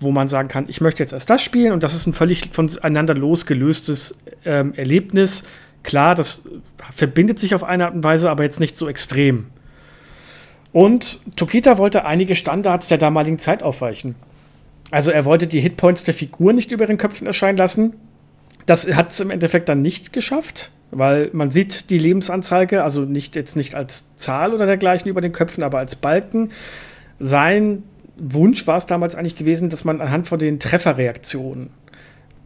[0.00, 2.50] wo man sagen kann, ich möchte jetzt erst das spielen und das ist ein völlig
[2.52, 5.42] voneinander losgelöstes ähm, Erlebnis.
[5.82, 6.48] Klar, das
[6.94, 9.46] verbindet sich auf eine Art und Weise, aber jetzt nicht so extrem.
[10.72, 14.14] Und Tokita wollte einige Standards der damaligen Zeit aufweichen.
[14.90, 17.94] Also er wollte die Hitpoints der Figur nicht über den Köpfen erscheinen lassen.
[18.66, 23.36] Das hat es im Endeffekt dann nicht geschafft, weil man sieht die Lebensanzeige, also nicht
[23.36, 26.50] jetzt nicht als Zahl oder dergleichen über den Köpfen, aber als Balken.
[27.18, 27.82] Sein
[28.18, 31.70] Wunsch war es damals eigentlich gewesen, dass man anhand von den Trefferreaktionen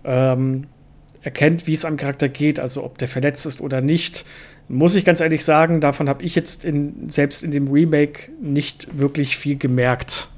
[0.04, 0.64] ähm,
[1.22, 4.24] erkennt, wie es am Charakter geht, also ob der verletzt ist oder nicht.
[4.68, 8.98] Muss ich ganz ehrlich sagen, davon habe ich jetzt in, selbst in dem Remake nicht
[8.98, 10.28] wirklich viel gemerkt.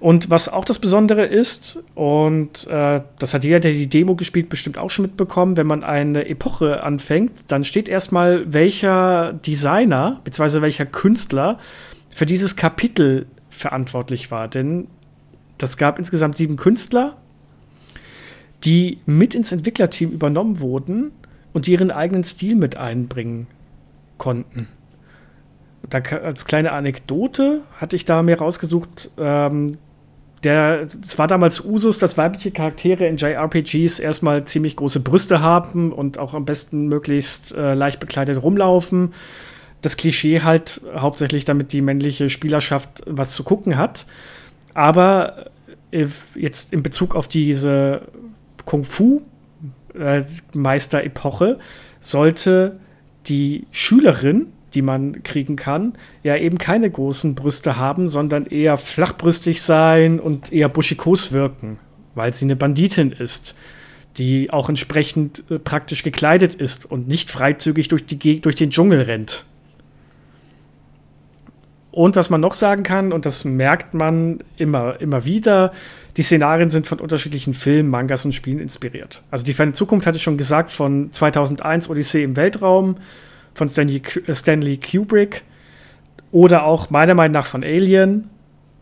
[0.00, 4.48] Und was auch das Besondere ist, und äh, das hat jeder, der die Demo gespielt,
[4.48, 10.60] bestimmt auch schon mitbekommen, wenn man eine Epoche anfängt, dann steht erstmal, welcher Designer bzw.
[10.60, 11.58] welcher Künstler
[12.10, 14.46] für dieses Kapitel verantwortlich war.
[14.46, 14.86] Denn
[15.58, 17.16] das gab insgesamt sieben Künstler,
[18.64, 21.10] die mit ins Entwicklerteam übernommen wurden
[21.52, 23.46] und ihren eigenen Stil mit einbringen
[24.16, 24.68] konnten.
[25.88, 29.78] Da, als kleine Anekdote hatte ich da mir rausgesucht, ähm,
[30.44, 35.92] der, es war damals Usus, dass weibliche Charaktere in JRPGs erstmal ziemlich große Brüste haben
[35.92, 39.12] und auch am besten möglichst äh, leicht bekleidet rumlaufen
[39.82, 44.06] das Klischee halt hauptsächlich, damit die männliche Spielerschaft was zu gucken hat.
[44.74, 45.50] Aber
[45.90, 48.02] äh, jetzt in Bezug auf diese
[48.64, 49.28] Kung-Fu-Meister-Epoche
[49.98, 50.24] äh,
[52.00, 52.78] sollte
[53.26, 59.62] die Schülerin, die man kriegen kann, ja eben keine großen Brüste haben, sondern eher flachbrüstig
[59.62, 61.78] sein und eher buschikos wirken,
[62.14, 63.54] weil sie eine Banditin ist,
[64.16, 69.02] die auch entsprechend äh, praktisch gekleidet ist und nicht freizügig durch, die, durch den Dschungel
[69.02, 69.44] rennt.
[71.90, 75.72] Und was man noch sagen kann, und das merkt man immer, immer wieder,
[76.18, 79.22] die Szenarien sind von unterschiedlichen Filmen, Mangas und Spielen inspiriert.
[79.30, 82.96] Also die ferne Zukunft hatte ich schon gesagt, von 2001 Odyssee im Weltraum,
[83.54, 84.02] von Stanley,
[84.32, 85.44] Stanley Kubrick
[86.32, 88.28] oder auch meiner Meinung nach von Alien.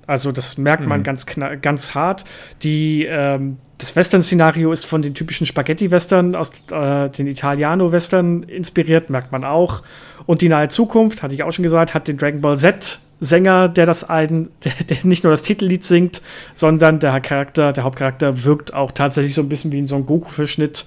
[0.06, 1.04] Also das merkt man mhm.
[1.04, 1.26] ganz,
[1.62, 2.24] ganz hart.
[2.62, 9.32] Die, ähm, das Western-Szenario ist von den typischen Spaghetti-Western aus äh, den Italiano-Western inspiriert, merkt
[9.32, 9.82] man auch.
[10.26, 13.68] Und die nahe Zukunft, hatte ich auch schon gesagt, hat den Dragon Ball Z Sänger,
[13.68, 16.22] der das ein, der, der, nicht nur das Titellied singt,
[16.54, 20.06] sondern der Charakter, der Hauptcharakter wirkt auch tatsächlich so ein bisschen wie in so einem
[20.06, 20.84] Goku-Verschnitt.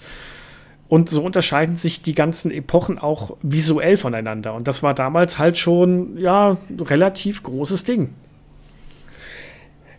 [0.87, 4.55] Und so unterscheiden sich die ganzen Epochen auch visuell voneinander.
[4.55, 8.09] Und das war damals halt schon, ja, relativ großes Ding.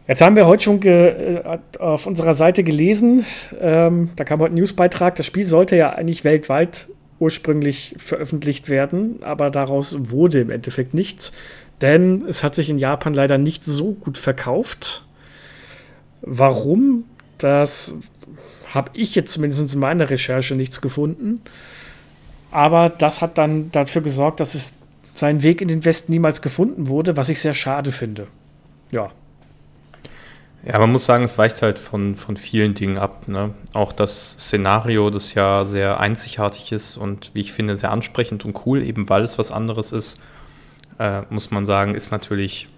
[0.09, 1.43] Jetzt haben wir heute schon äh,
[1.79, 3.25] auf unserer Seite gelesen,
[3.61, 6.89] ähm, da kam heute ein Newsbeitrag, das Spiel sollte ja eigentlich weltweit
[7.21, 11.33] ursprünglich veröffentlicht werden, aber daraus wurde im Endeffekt nichts,
[11.81, 15.05] denn es hat sich in Japan leider nicht so gut verkauft.
[16.23, 17.05] Warum?
[17.39, 17.95] Das
[18.75, 21.43] habe ich jetzt zumindest in meiner Recherche nichts gefunden.
[22.51, 24.77] Aber das hat dann dafür gesorgt, dass es
[25.15, 28.27] seinen Weg in den Westen niemals gefunden wurde, was ich sehr schade finde.
[28.91, 29.13] Ja.
[30.63, 33.29] Ja, man muss sagen, es weicht halt von, von vielen Dingen ab.
[33.29, 33.55] Ne?
[33.73, 38.67] Auch das Szenario, das ja sehr einzigartig ist und wie ich finde, sehr ansprechend und
[38.67, 40.21] cool, eben weil es was anderes ist,
[40.99, 42.69] äh, muss man sagen, ist natürlich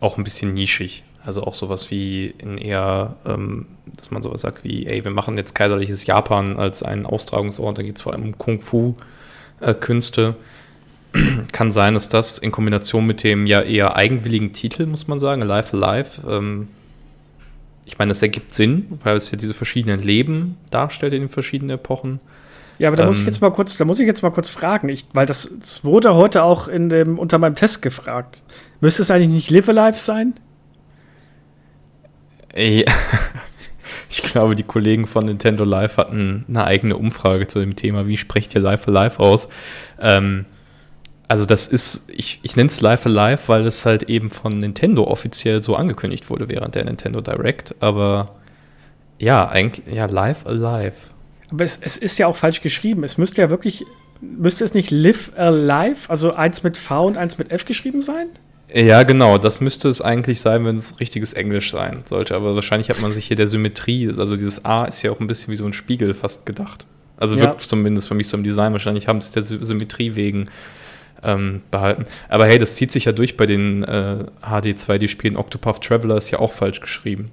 [0.00, 1.04] auch ein bisschen nischig.
[1.24, 3.66] Also auch sowas wie in eher, ähm,
[3.96, 7.82] dass man sowas sagt wie, ey, wir machen jetzt kaiserliches Japan als einen Austragungsort, da
[7.82, 10.22] geht es vor allem um Kung-Fu-Künste.
[10.28, 10.57] Äh,
[11.52, 15.42] Kann sein, dass das in Kombination mit dem ja eher eigenwilligen Titel, muss man sagen,
[15.42, 16.68] Alive Alive, ähm,
[17.84, 21.76] ich meine, das ergibt Sinn, weil es ja diese verschiedenen Leben darstellt in den verschiedenen
[21.76, 22.20] Epochen.
[22.78, 24.30] Ja, aber da ähm, muss ich ähm, jetzt mal kurz, da muss ich jetzt mal
[24.30, 28.42] kurz fragen, ich, weil das, das wurde heute auch in dem, unter meinem Test gefragt.
[28.80, 30.34] Müsste es eigentlich nicht Live Alive sein?
[34.10, 38.16] Ich glaube, die Kollegen von Nintendo Live hatten eine eigene Umfrage zu dem Thema, wie
[38.16, 39.50] sprecht ihr Live Alive aus?
[40.00, 40.46] Ähm,
[41.28, 45.04] also das ist, ich, ich nenne es Live Alive, weil es halt eben von Nintendo
[45.04, 48.34] offiziell so angekündigt wurde während der Nintendo Direct, aber
[49.18, 50.96] ja, eigentlich, ja, Live Alive.
[51.50, 53.04] Aber es, es ist ja auch falsch geschrieben.
[53.04, 53.84] Es müsste ja wirklich,
[54.20, 58.28] müsste es nicht Live Alive, also eins mit V und eins mit F geschrieben sein?
[58.72, 62.34] Ja, genau, das müsste es eigentlich sein, wenn es richtiges Englisch sein sollte.
[62.36, 65.26] Aber wahrscheinlich hat man sich hier der Symmetrie, also dieses A ist ja auch ein
[65.26, 66.86] bisschen wie so ein Spiegel fast gedacht.
[67.16, 67.42] Also ja.
[67.42, 68.72] wirkt zumindest für mich so im Design.
[68.72, 70.48] Wahrscheinlich haben sie es der Symmetrie wegen
[71.22, 72.04] ähm, behalten.
[72.28, 75.36] Aber hey, das zieht sich ja durch bei den äh, HD2D-Spielen.
[75.36, 77.30] Octopath Traveler ist ja auch falsch geschrieben.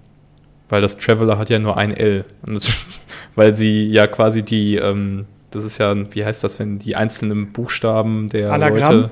[0.69, 2.23] Weil das Traveler hat ja nur ein L.
[2.45, 2.87] Das,
[3.35, 7.51] weil sie ja quasi die, ähm, das ist ja, wie heißt das, wenn die einzelnen
[7.51, 8.93] Buchstaben der Anagramm.
[8.93, 9.11] Leute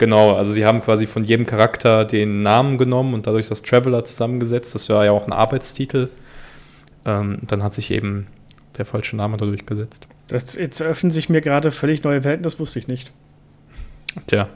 [0.00, 4.02] Genau, also sie haben quasi von jedem Charakter den Namen genommen und dadurch das Traveler
[4.02, 4.74] zusammengesetzt.
[4.74, 6.08] Das war ja auch ein Arbeitstitel.
[7.04, 8.26] Ähm, dann hat sich eben
[8.78, 10.06] der falsche Name dadurch gesetzt.
[10.28, 13.12] Das, jetzt eröffnen sich mir gerade völlig neue Welten, das wusste ich nicht.
[14.26, 14.48] Tja,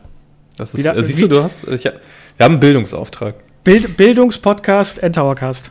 [0.56, 1.92] das ist, Wieder, äh, siehst du, du hast, ich, wir
[2.40, 3.36] haben einen Bildungsauftrag.
[3.64, 5.70] Bild, Bildungspodcast, Endtowercast.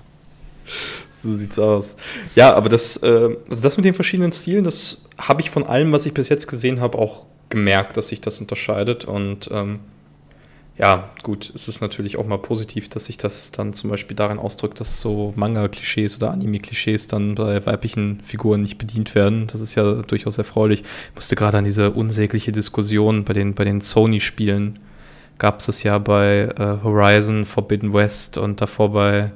[1.21, 1.95] So sieht's aus.
[2.35, 3.07] Ja, aber das, äh,
[3.49, 6.47] also das mit den verschiedenen Stilen, das habe ich von allem, was ich bis jetzt
[6.47, 9.05] gesehen habe, auch gemerkt, dass sich das unterscheidet.
[9.05, 9.79] Und ähm,
[10.77, 14.39] ja, gut, es ist natürlich auch mal positiv, dass sich das dann zum Beispiel darin
[14.39, 19.45] ausdrückt, dass so Manga-Klischees oder Anime-Klischees dann bei weiblichen Figuren nicht bedient werden.
[19.47, 20.81] Das ist ja durchaus erfreulich.
[20.81, 24.79] Ich musste gerade an diese unsägliche Diskussion bei den, bei den Sony-Spielen
[25.37, 29.31] gab es das ja bei äh, Horizon Forbidden West und davor bei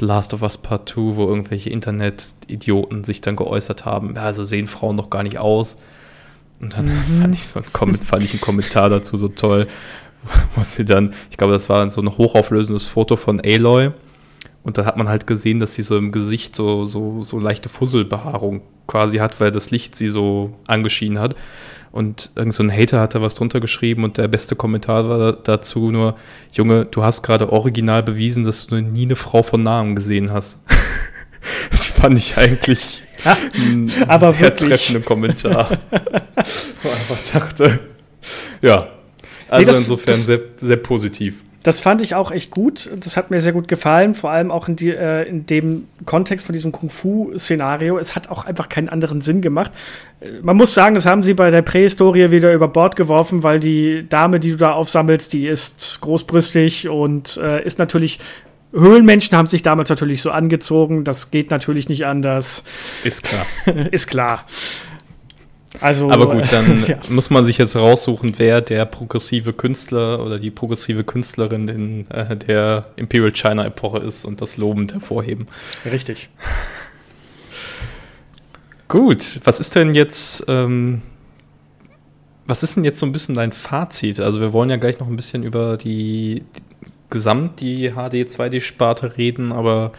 [0.00, 4.44] The Last of Us Part 2, wo irgendwelche Internet-Idioten sich dann geäußert haben, ja, so
[4.44, 5.78] sehen Frauen doch gar nicht aus.
[6.60, 7.20] Und dann mhm.
[7.20, 9.68] fand, ich so einen fand ich einen Kommentar dazu so toll,
[10.54, 13.90] wo sie dann, ich glaube, das war dann so ein hochauflösendes Foto von Aloy.
[14.62, 17.68] Und da hat man halt gesehen, dass sie so im Gesicht so, so, so leichte
[17.68, 21.36] Fusselbehaarung quasi hat, weil das Licht sie so angeschienen hat.
[21.90, 25.32] Und irgend so ein Hater hat da was drunter geschrieben und der beste Kommentar war
[25.32, 26.16] dazu nur,
[26.52, 30.60] Junge, du hast gerade original bewiesen, dass du nie eine Frau von Namen gesehen hast.
[31.70, 34.68] das fand ich eigentlich ein aber sehr wirklich.
[34.68, 35.78] treffenden Kommentar.
[36.82, 37.80] Wo einfach dachte,
[38.60, 38.88] ja,
[39.48, 41.42] also nee, das, insofern das, sehr, sehr positiv.
[41.64, 42.88] Das fand ich auch echt gut.
[43.00, 46.46] Das hat mir sehr gut gefallen, vor allem auch in, die, äh, in dem Kontext
[46.46, 47.98] von diesem Kung-Fu-Szenario.
[47.98, 49.72] Es hat auch einfach keinen anderen Sinn gemacht.
[50.20, 53.58] Äh, man muss sagen, das haben sie bei der Prähistorie wieder über Bord geworfen, weil
[53.58, 58.18] die Dame, die du da aufsammelst, die ist großbrüstig und äh, ist natürlich
[58.72, 61.04] Höhlenmenschen haben sich damals natürlich so angezogen.
[61.04, 62.64] Das geht natürlich nicht anders.
[63.02, 63.46] Ist klar.
[63.90, 64.44] ist klar.
[65.80, 66.98] Also, Aber gut, dann ja.
[67.08, 72.36] muss man sich jetzt raussuchen, wer der progressive Künstler oder die progressive Künstlerin in äh,
[72.36, 75.46] der Imperial China Epoche ist und das lobend hervorheben.
[75.84, 76.28] Richtig.
[78.88, 81.02] Gut, was ist denn jetzt, ähm,
[82.46, 84.20] was ist denn jetzt so ein bisschen dein Fazit?
[84.20, 86.62] Also wir wollen ja gleich noch ein bisschen über die, die
[87.10, 89.92] gesamt die HD 2D-Sparte reden, aber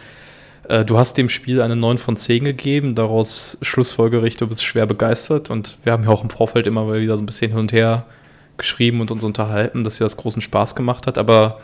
[0.70, 4.86] äh, du hast dem Spiel eine 9 von 10 gegeben, daraus schlussfolgerlich, du bist schwer
[4.86, 7.72] begeistert und wir haben ja auch im Vorfeld immer wieder so ein bisschen hin und
[7.72, 8.06] her
[8.56, 11.60] geschrieben und uns unterhalten, dass dir das großen Spaß gemacht hat, aber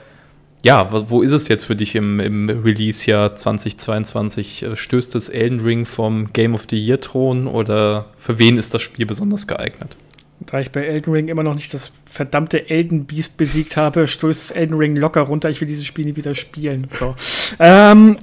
[0.65, 4.63] ja, wo ist es jetzt für dich im, im Release-Jahr 2022?
[4.65, 8.83] Äh, stößt das Elden Ring vom Game of the Year-Thron oder für wen ist das
[8.83, 9.97] Spiel besonders geeignet?
[10.41, 14.55] Da ich bei Elden Ring immer noch nicht das verdammte Elden Beast besiegt habe, stößt
[14.55, 15.49] Elden Ring locker runter.
[15.49, 16.89] Ich will dieses Spiel nie wieder spielen.
[16.91, 17.17] So.
[17.59, 18.19] ähm,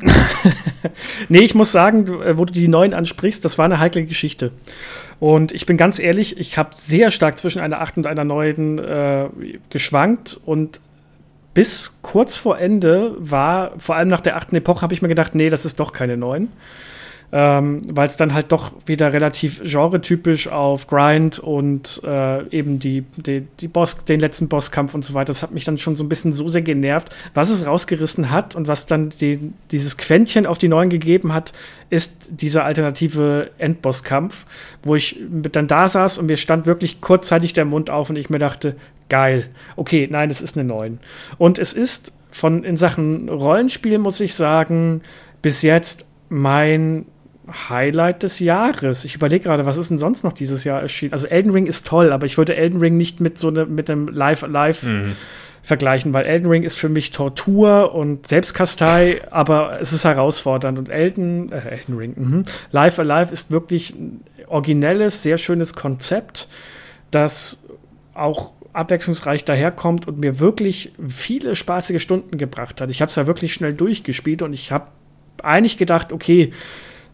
[1.29, 4.51] nee, ich muss sagen, äh, wo du die neuen ansprichst, das war eine heikle Geschichte.
[5.19, 8.77] Und ich bin ganz ehrlich, ich habe sehr stark zwischen einer 8 und einer 9
[8.77, 9.25] äh,
[9.69, 10.79] geschwankt und
[11.53, 15.33] bis kurz vor Ende war, vor allem nach der achten Epoche, habe ich mir gedacht,
[15.35, 16.47] nee, das ist doch keine 9
[17.35, 23.05] ähm, weil es dann halt doch wieder relativ genretypisch auf Grind und äh, eben die,
[23.17, 26.03] die, die Boss, den letzten Bosskampf und so weiter, das hat mich dann schon so
[26.03, 27.09] ein bisschen so sehr genervt.
[27.33, 31.53] Was es rausgerissen hat und was dann die, dieses Quäntchen auf die neuen gegeben hat,
[31.89, 34.45] ist dieser alternative Endbosskampf,
[34.83, 35.19] wo ich
[35.51, 38.75] dann da saß und mir stand wirklich kurzzeitig der Mund auf und ich mir dachte,
[39.09, 39.47] geil.
[39.75, 40.99] Okay, nein, es ist eine 9.
[41.39, 45.01] Und es ist von in Sachen Rollenspiel, muss ich sagen,
[45.41, 47.05] bis jetzt mein
[47.47, 49.03] Highlight des Jahres.
[49.05, 51.13] Ich überlege gerade, was ist denn sonst noch dieses Jahr erschienen?
[51.13, 53.89] Also Elden Ring ist toll, aber ich würde Elden Ring nicht mit so ne, mit
[53.89, 55.15] einem Live Live mhm.
[55.61, 60.89] vergleichen, weil Elden Ring ist für mich Tortur und Selbstkastei, aber es ist herausfordernd und
[60.89, 62.43] Elden äh, Elden Ring mh.
[62.71, 66.47] Live Alive ist wirklich ein originelles, sehr schönes Konzept,
[67.11, 67.65] das
[68.13, 72.89] auch abwechslungsreich daherkommt und mir wirklich viele spaßige Stunden gebracht hat.
[72.89, 74.87] Ich habe es ja wirklich schnell durchgespielt und ich habe
[75.41, 76.53] eigentlich gedacht, okay,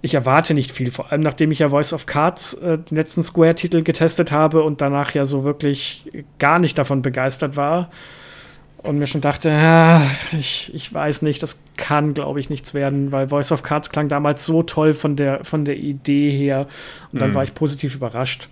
[0.01, 3.23] ich erwarte nicht viel, vor allem nachdem ich ja Voice of Cards äh, den letzten
[3.23, 7.89] Square-Titel getestet habe und danach ja so wirklich gar nicht davon begeistert war.
[8.81, 13.11] Und mir schon dachte, ja, ich, ich weiß nicht, das kann, glaube ich, nichts werden,
[13.11, 16.67] weil Voice of Cards klang damals so toll von der, von der Idee her.
[17.11, 17.33] Und dann mhm.
[17.33, 18.47] war ich positiv überrascht.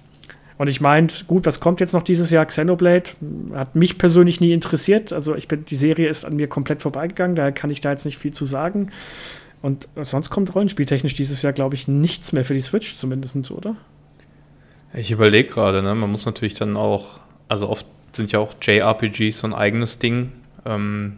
[0.58, 2.46] Und ich meinte, gut, was kommt jetzt noch dieses Jahr?
[2.46, 3.12] Xenoblade
[3.54, 5.14] hat mich persönlich nie interessiert.
[5.14, 8.06] Also ich bin, die Serie ist an mir komplett vorbeigegangen, daher kann ich da jetzt
[8.06, 8.92] nicht viel zu sagen.
[9.68, 13.76] Und sonst kommt rollenspieltechnisch dieses Jahr, glaube ich, nichts mehr für die Switch, zumindest, oder?
[14.94, 15.94] Ich überlege gerade, ne?
[15.94, 20.32] Man muss natürlich dann auch, also oft sind ja auch JRPGs so ein eigenes Ding.
[20.66, 21.18] Ähm,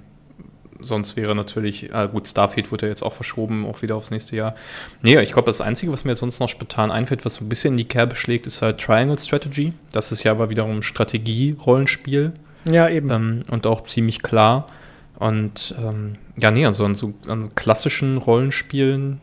[0.80, 4.36] sonst wäre natürlich, äh, gut, Starfield wurde ja jetzt auch verschoben, auch wieder aufs nächste
[4.36, 4.56] Jahr.
[5.04, 7.50] Nee, ich glaube, das Einzige, was mir jetzt sonst noch spontan einfällt, was so ein
[7.50, 9.74] bisschen in die Kerbe schlägt, ist halt Triangle Strategy.
[9.92, 12.34] Das ist ja aber wiederum Strategie-Rollenspiel.
[12.66, 13.12] Ja, eben.
[13.12, 14.70] Ähm, und auch ziemlich klar.
[15.20, 19.20] Und ähm, ja, nee, also an so an klassischen Rollenspielen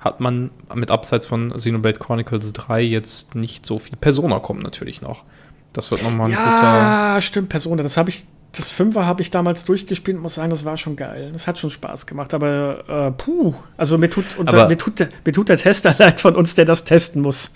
[0.00, 3.96] hat man mit abseits von Xenoblade Chronicles 3 jetzt nicht so viel.
[3.96, 5.24] Persona kommt natürlich noch.
[5.72, 6.62] Das wird nochmal ein ja, großer.
[6.62, 7.82] Ja, stimmt, Persona.
[7.82, 10.96] Das habe ich, das Fünfer habe ich damals durchgespielt und muss sagen, das war schon
[10.96, 11.30] geil.
[11.32, 12.34] Das hat schon Spaß gemacht.
[12.34, 16.20] Aber äh, puh, also mir tut, unser, mir, tut der, mir tut der Tester leid
[16.20, 17.52] von uns, der das testen muss.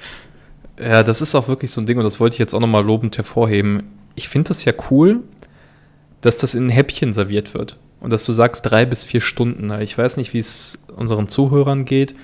[0.78, 2.84] Ja, das ist auch wirklich so ein Ding und das wollte ich jetzt auch nochmal
[2.84, 3.84] lobend hervorheben.
[4.16, 5.22] Ich finde das ja cool,
[6.24, 7.76] dass das in Häppchen serviert wird.
[8.00, 9.70] Und dass du sagst drei bis vier Stunden.
[9.80, 12.14] Ich weiß nicht, wie es unseren Zuhörern geht,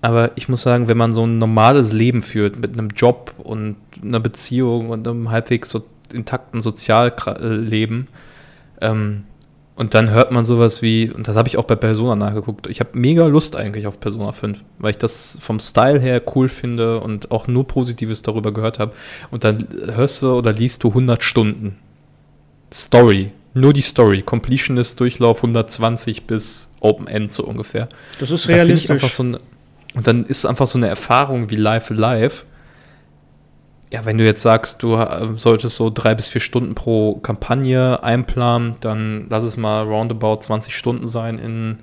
[0.00, 3.76] aber ich muss sagen, wenn man so ein normales Leben führt mit einem Job und
[4.02, 8.08] einer Beziehung und einem halbwegs so intakten Sozialleben,
[8.80, 9.24] ähm,
[9.74, 12.80] und dann hört man sowas wie, und das habe ich auch bei Persona nachgeguckt, ich
[12.80, 16.98] habe mega Lust eigentlich auf Persona 5, weil ich das vom Style her cool finde
[17.00, 18.92] und auch nur Positives darüber gehört habe.
[19.30, 21.76] Und dann hörst du oder liest du 100 Stunden
[22.72, 23.32] Story.
[23.54, 24.22] Nur die Story.
[24.22, 27.88] Completionist Durchlauf 120 bis Open End so ungefähr.
[28.18, 29.02] Das ist realistisch.
[29.02, 29.38] Da so ein,
[29.94, 32.44] und dann ist es einfach so eine Erfahrung wie Live Alive.
[33.90, 38.02] Ja, wenn du jetzt sagst, du äh, solltest so drei bis vier Stunden pro Kampagne
[38.02, 41.78] einplanen, dann lass es mal roundabout 20 Stunden sein in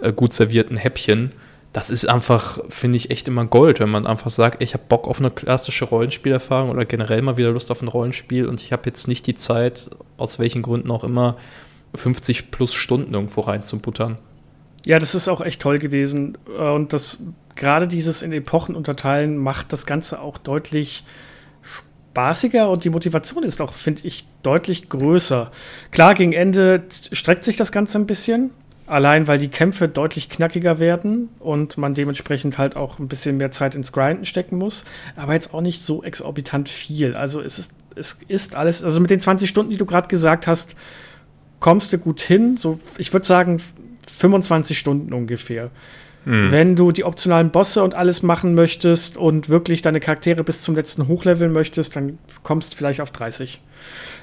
[0.00, 1.30] äh, gut servierten Häppchen
[1.72, 5.06] das ist einfach, finde ich, echt immer Gold, wenn man einfach sagt, ich habe Bock
[5.06, 8.82] auf eine klassische Rollenspielerfahrung oder generell mal wieder Lust auf ein Rollenspiel und ich habe
[8.86, 11.36] jetzt nicht die Zeit, aus welchen Gründen auch immer,
[11.94, 14.18] 50 plus Stunden irgendwo reinzubuttern.
[14.84, 16.38] Ja, das ist auch echt toll gewesen.
[16.58, 17.22] Äh, und das
[17.54, 21.04] gerade dieses in Epochen unterteilen macht das Ganze auch deutlich
[21.62, 25.52] spaßiger und die Motivation ist auch, finde ich, deutlich größer.
[25.90, 28.50] Klar, gegen Ende streckt sich das Ganze ein bisschen,
[28.90, 33.52] Allein weil die Kämpfe deutlich knackiger werden und man dementsprechend halt auch ein bisschen mehr
[33.52, 34.84] Zeit ins Grinden stecken muss.
[35.14, 37.14] Aber jetzt auch nicht so exorbitant viel.
[37.14, 40.48] Also es ist, es ist alles, also mit den 20 Stunden, die du gerade gesagt
[40.48, 40.74] hast,
[41.60, 42.56] kommst du gut hin.
[42.56, 43.62] So, ich würde sagen,
[44.08, 45.70] 25 Stunden ungefähr.
[46.24, 46.50] Mhm.
[46.50, 50.74] Wenn du die optionalen Bosse und alles machen möchtest und wirklich deine Charaktere bis zum
[50.74, 53.60] letzten hochleveln möchtest, dann kommst du vielleicht auf 30.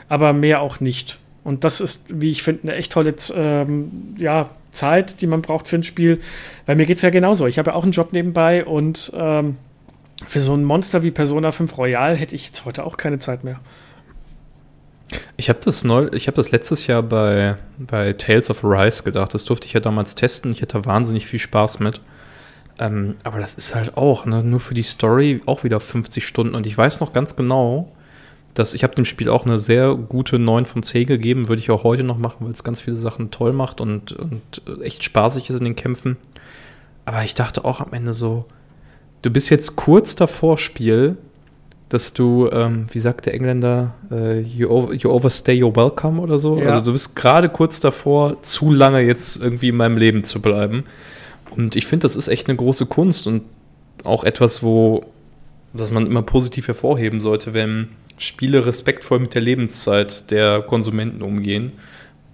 [0.09, 1.19] Aber mehr auch nicht.
[1.47, 5.69] Und das ist, wie ich finde, eine echt tolle ähm, ja, Zeit, die man braucht
[5.69, 6.19] für ein Spiel.
[6.65, 7.47] Weil mir geht es ja genauso.
[7.47, 9.55] Ich habe ja auch einen Job nebenbei und ähm,
[10.27, 13.45] für so ein Monster wie Persona 5 Royal hätte ich jetzt heute auch keine Zeit
[13.45, 13.61] mehr.
[15.37, 15.85] Ich habe das
[16.27, 19.33] habe das letztes Jahr bei, bei Tales of Arise gedacht.
[19.33, 20.51] Das durfte ich ja damals testen.
[20.51, 22.01] Ich hatte wahnsinnig viel Spaß mit.
[22.77, 26.55] Ähm, aber das ist halt auch, ne, nur für die Story auch wieder 50 Stunden.
[26.55, 27.89] Und ich weiß noch ganz genau,
[28.57, 31.47] dass ich habe dem Spiel auch eine sehr gute 9 von 10 gegeben.
[31.47, 34.61] Würde ich auch heute noch machen, weil es ganz viele Sachen toll macht und, und
[34.81, 36.17] echt spaßig ist in den Kämpfen.
[37.05, 38.45] Aber ich dachte auch am Ende so,
[39.21, 41.17] du bist jetzt kurz davor, Spiel,
[41.89, 46.57] dass du, ähm, wie sagt der Engländer, äh, you, you, overstay your welcome oder so.
[46.57, 46.69] Ja.
[46.69, 50.83] Also du bist gerade kurz davor, zu lange jetzt irgendwie in meinem Leben zu bleiben.
[51.51, 53.43] Und ich finde, das ist echt eine große Kunst und
[54.03, 55.05] auch etwas, wo,
[55.73, 61.73] das man immer positiv hervorheben sollte, wenn Spiele respektvoll mit der Lebenszeit der Konsumenten umgehen,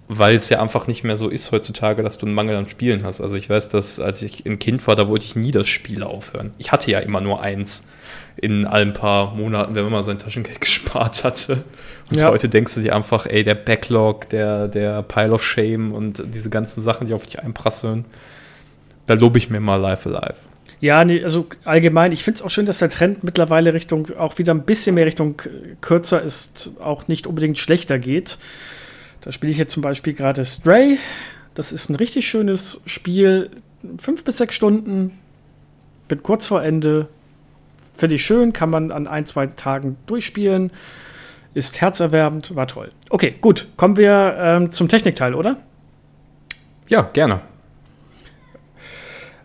[0.08, 3.04] weil es ja einfach nicht mehr so ist heutzutage, dass du einen Mangel an Spielen
[3.04, 3.20] hast.
[3.20, 6.02] Also ich weiß, dass als ich ein Kind war, da wollte ich nie das Spiel
[6.02, 6.52] aufhören.
[6.58, 7.88] Ich hatte ja immer nur eins
[8.36, 11.64] in allen paar Monaten, wenn man mal sein Taschengeld gespart hatte.
[12.10, 12.30] Und ja.
[12.30, 16.50] heute denkst du dir einfach, ey, der Backlog, der, der Pile of Shame und diese
[16.50, 18.04] ganzen Sachen, die auf dich einprasseln,
[19.06, 20.36] da lobe ich mir mal Life Alive.
[20.84, 24.36] Ja, nee, also allgemein, ich finde es auch schön, dass der Trend mittlerweile Richtung, auch
[24.36, 25.40] wieder ein bisschen mehr Richtung
[25.80, 28.36] kürzer ist, auch nicht unbedingt schlechter geht.
[29.22, 30.98] Da spiele ich jetzt zum Beispiel gerade Stray.
[31.54, 33.48] Das ist ein richtig schönes Spiel.
[33.96, 35.18] Fünf bis sechs Stunden.
[36.06, 37.08] Bin kurz vor Ende.
[37.96, 40.70] Finde ich schön, kann man an ein, zwei Tagen durchspielen.
[41.54, 42.90] Ist herzerwärmend, war toll.
[43.08, 43.68] Okay, gut.
[43.78, 45.56] Kommen wir ähm, zum Technikteil, oder?
[46.88, 47.40] Ja, gerne.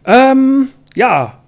[0.03, 0.69] Ähm,
[0.99, 1.39] ja.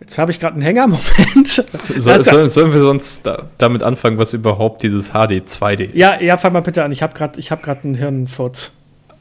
[0.00, 0.86] Jetzt habe ich gerade einen Hänger.
[0.88, 1.46] Moment.
[1.46, 5.94] So, also, sollen wir sonst da, damit anfangen, was überhaupt dieses HD 2D ist?
[5.94, 6.90] Ja, ja, fang mal bitte an.
[6.90, 8.72] Ich habe gerade hab einen Hirnfurz.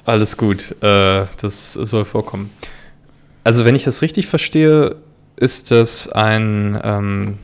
[0.05, 0.75] Alles gut.
[0.81, 2.49] Äh, das soll vorkommen.
[3.43, 4.95] Also, wenn ich das richtig verstehe,
[5.35, 7.39] ist das ein, ähm,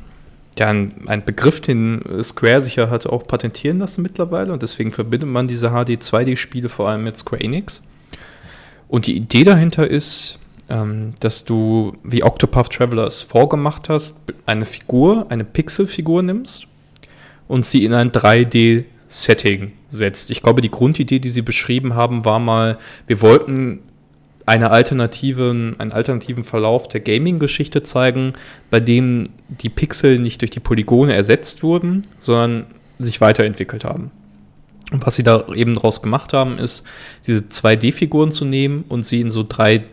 [0.57, 4.93] ja, ein, ein, Begriff, den Square sich ja hat auch patentieren lassen mittlerweile und deswegen
[4.93, 7.83] verbindet man diese HD 2D-Spiele vor allem mit Square Enix.
[8.87, 10.39] Und die Idee dahinter ist,
[10.69, 16.67] ähm, dass du, wie Octopath Traveler es vorgemacht hast, eine Figur, eine Pixelfigur nimmst
[17.47, 20.31] und sie in ein 3D-Setting setzt.
[20.31, 23.79] Ich glaube, die Grundidee, die sie beschrieben haben, war mal, wir wollten
[24.45, 28.33] eine alternativen, einen alternativen Verlauf der Gaming-Geschichte zeigen,
[28.71, 32.65] bei dem die Pixel nicht durch die Polygone ersetzt wurden, sondern
[32.97, 34.11] sich weiterentwickelt haben.
[34.91, 36.83] Und was sie da eben draus gemacht haben, ist,
[37.27, 39.83] diese 2D-Figuren zu nehmen und sie in so 3D,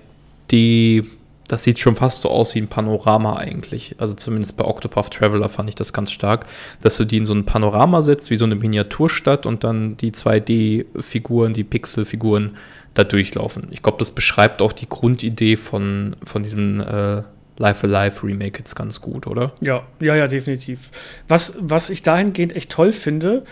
[1.49, 3.95] das sieht schon fast so aus wie ein Panorama eigentlich.
[3.99, 6.47] Also zumindest bei Octopath Traveler fand ich das ganz stark,
[6.81, 10.13] dass du die in so ein Panorama setzt, wie so eine Miniaturstadt und dann die
[10.13, 12.57] 2D-Figuren, die Pixel-Figuren
[12.95, 13.69] da durchlaufen.
[13.71, 17.23] Ich glaube, das beschreibt auch die Grundidee von, von diesem äh,
[17.59, 19.53] Life Alive Remake jetzt ganz gut, oder?
[19.61, 20.91] Ja, ja, ja, definitiv.
[21.29, 23.45] Was, was ich dahingehend echt toll finde,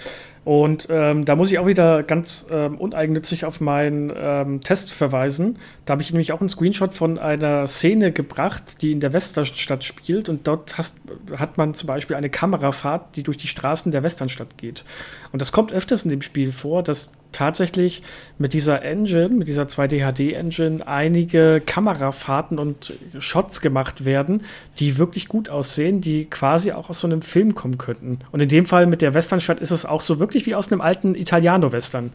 [0.45, 5.59] und ähm, da muss ich auch wieder ganz ähm, uneigennützig auf meinen ähm, Test verweisen.
[5.87, 9.85] Da habe ich nämlich auch einen Screenshot von einer Szene gebracht, die in der Westernstadt
[9.85, 10.29] spielt.
[10.29, 10.99] Und dort hast,
[11.35, 14.85] hat man zum Beispiel eine Kamerafahrt, die durch die Straßen der Westernstadt geht.
[15.33, 18.03] Und das kommt öfters in dem Spiel vor, dass tatsächlich
[18.39, 24.43] mit dieser Engine, mit dieser 2D-HD-Engine, einige Kamerafahrten und Shots gemacht werden,
[24.79, 28.21] die wirklich gut aussehen, die quasi auch aus so einem Film kommen könnten.
[28.33, 30.81] Und in dem Fall mit der Westernstadt ist es auch so wirklich wie aus einem
[30.81, 32.13] alten Italiano-Western.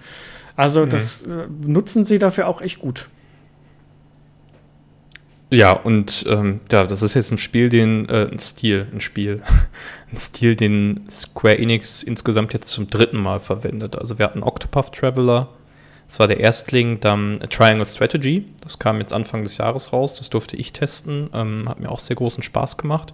[0.56, 0.90] Also mhm.
[0.90, 3.08] das äh, nutzen sie dafür auch echt gut.
[5.52, 9.42] Ja, und ähm, ja, das ist jetzt ein Spiel, den, äh, ein Stil, ein Spiel,
[10.12, 13.98] ein Stil, den Square Enix insgesamt jetzt zum dritten Mal verwendet.
[13.98, 15.50] Also wir hatten Octopath Traveler,
[16.08, 20.30] das war der Erstling, dann Triangle Strategy, das kam jetzt Anfang des Jahres raus, das
[20.30, 23.14] durfte ich testen, ähm, hat mir auch sehr großen Spaß gemacht.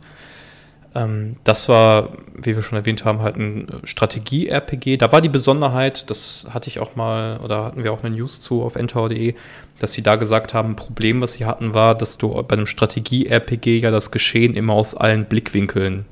[0.96, 4.98] Ähm, das war, wie wir schon erwähnt haben, halt ein Strategie-RPG.
[4.98, 8.42] Da war die Besonderheit, das hatte ich auch mal, oder hatten wir auch eine News
[8.42, 9.36] zu auf ntv.de,
[9.80, 12.66] dass sie da gesagt haben, ein Problem, was sie hatten, war, dass du bei einem
[12.66, 16.06] Strategie-RPG ja das Geschehen immer aus allen Blickwinkeln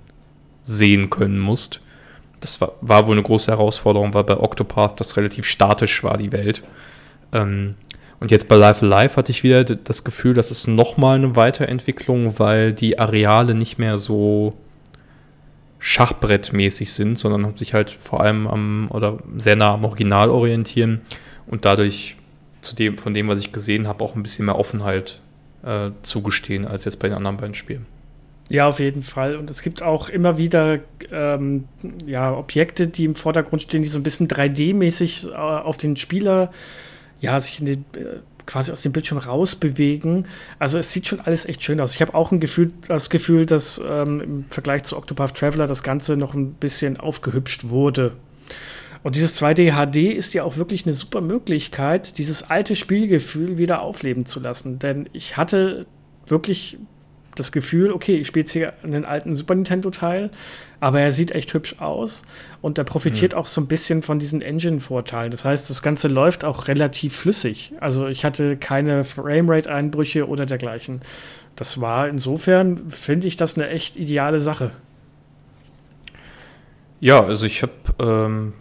[0.63, 1.79] sehen können musst.
[2.41, 6.33] Das war, war wohl eine große Herausforderung, weil bei Octopath das relativ statisch war, die
[6.33, 6.61] Welt.
[7.31, 7.75] Ähm,
[8.19, 12.37] und jetzt bei Life Alive hatte ich wieder das Gefühl, das ist nochmal eine Weiterentwicklung,
[12.39, 14.53] weil die Areale nicht mehr so
[15.85, 21.01] Schachbrettmäßig sind, sondern sich halt vor allem am oder sehr nah am Original orientieren
[21.45, 22.15] und dadurch
[22.61, 25.19] zu dem, von dem, was ich gesehen habe, auch ein bisschen mehr Offenheit
[25.65, 27.85] äh, zugestehen als jetzt bei den anderen beiden Spielen.
[28.49, 29.35] Ja, auf jeden Fall.
[29.35, 30.79] Und es gibt auch immer wieder
[31.11, 31.65] ähm,
[32.05, 36.49] ja, Objekte, die im Vordergrund stehen, die so ein bisschen 3D-mäßig äh, auf den Spieler,
[37.19, 40.27] ja, sich in den, äh, quasi aus dem Bildschirm rausbewegen.
[40.59, 41.95] Also es sieht schon alles echt schön aus.
[41.95, 45.83] Ich habe auch ein Gefühl, das Gefühl, dass ähm, im Vergleich zu Octopath Traveler das
[45.83, 48.13] Ganze noch ein bisschen aufgehübscht wurde.
[49.03, 53.81] Und dieses 2D HD ist ja auch wirklich eine super Möglichkeit, dieses alte Spielgefühl wieder
[53.81, 54.79] aufleben zu lassen.
[54.79, 55.85] Denn ich hatte
[56.25, 56.77] wirklich
[57.35, 60.29] das Gefühl, okay, ich spiele jetzt hier einen alten Super Nintendo-Teil,
[60.79, 62.23] aber er sieht echt hübsch aus
[62.61, 63.39] und er profitiert mhm.
[63.39, 65.31] auch so ein bisschen von diesen Engine-Vorteilen.
[65.31, 67.73] Das heißt, das Ganze läuft auch relativ flüssig.
[67.79, 71.01] Also ich hatte keine Framerate-Einbrüche oder dergleichen.
[71.55, 74.71] Das war insofern, finde ich, das eine echt ideale Sache.
[76.99, 78.53] Ja, also ich habe, ähm,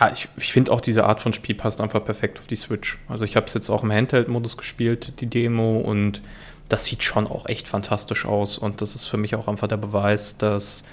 [0.00, 2.98] ja, ich, ich finde auch diese Art von Spiel passt einfach perfekt auf die Switch.
[3.08, 6.22] Also ich habe es jetzt auch im Handheld-Modus gespielt, die Demo, und
[6.68, 8.58] das sieht schon auch echt fantastisch aus.
[8.58, 10.84] Und das ist für mich auch einfach der Beweis, dass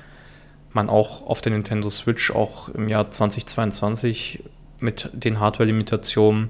[0.73, 4.43] man auch auf der Nintendo Switch auch im Jahr 2022
[4.79, 6.49] mit den Hardware-Limitationen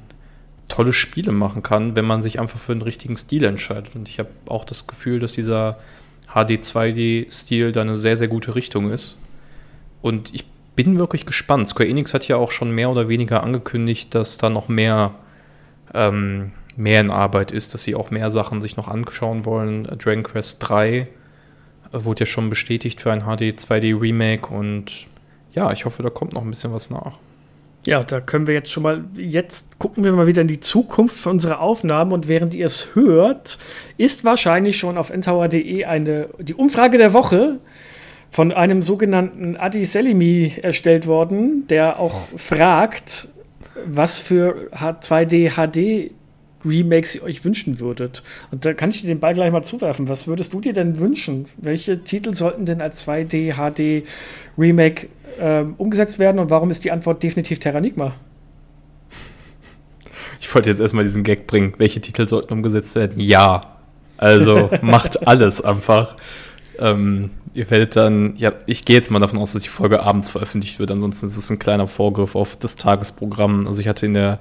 [0.68, 3.96] tolle Spiele machen kann, wenn man sich einfach für den richtigen Stil entscheidet.
[3.96, 5.80] Und ich habe auch das Gefühl, dass dieser
[6.34, 9.20] HD-2D-Stil da eine sehr, sehr gute Richtung ist.
[10.02, 10.46] Und ich
[10.76, 11.68] bin wirklich gespannt.
[11.68, 15.14] Square Enix hat ja auch schon mehr oder weniger angekündigt, dass da noch mehr,
[15.94, 19.84] ähm, mehr in Arbeit ist, dass sie auch mehr Sachen sich noch anschauen wollen.
[19.84, 21.08] Dragon Quest 3
[21.92, 25.08] wurde ja schon bestätigt für ein HD 2D Remake und
[25.52, 27.18] ja, ich hoffe, da kommt noch ein bisschen was nach.
[27.86, 31.18] Ja, da können wir jetzt schon mal, jetzt gucken wir mal wieder in die Zukunft
[31.18, 33.58] für unsere Aufnahmen und während ihr es hört,
[33.98, 37.60] ist wahrscheinlich schon auf ntower.de eine, die Umfrage der Woche
[38.32, 43.30] von einem sogenannten Adi Selimi erstellt worden, der auch fragt,
[43.86, 46.12] was für 2D HD
[46.66, 48.24] Remakes ihr euch wünschen würdet.
[48.52, 50.08] Und da kann ich dir den Ball gleich mal zuwerfen.
[50.08, 51.46] Was würdest du dir denn wünschen?
[51.58, 54.06] Welche Titel sollten denn als 2D HD
[54.58, 55.08] Remake
[55.40, 58.14] äh, umgesetzt werden und warum ist die Antwort definitiv Terranigma?
[60.42, 61.74] Ich wollte jetzt erstmal diesen Gag bringen.
[61.78, 63.20] Welche Titel sollten umgesetzt werden?
[63.20, 63.62] Ja.
[64.18, 66.16] Also macht alles einfach.
[66.80, 70.30] Ähm, ihr werdet dann, ja, ich gehe jetzt mal davon aus, dass die Folge abends
[70.30, 70.92] veröffentlicht wird.
[70.92, 73.68] Ansonsten ist es ein kleiner Vorgriff auf das Tagesprogramm.
[73.68, 74.40] Also ich hatte in der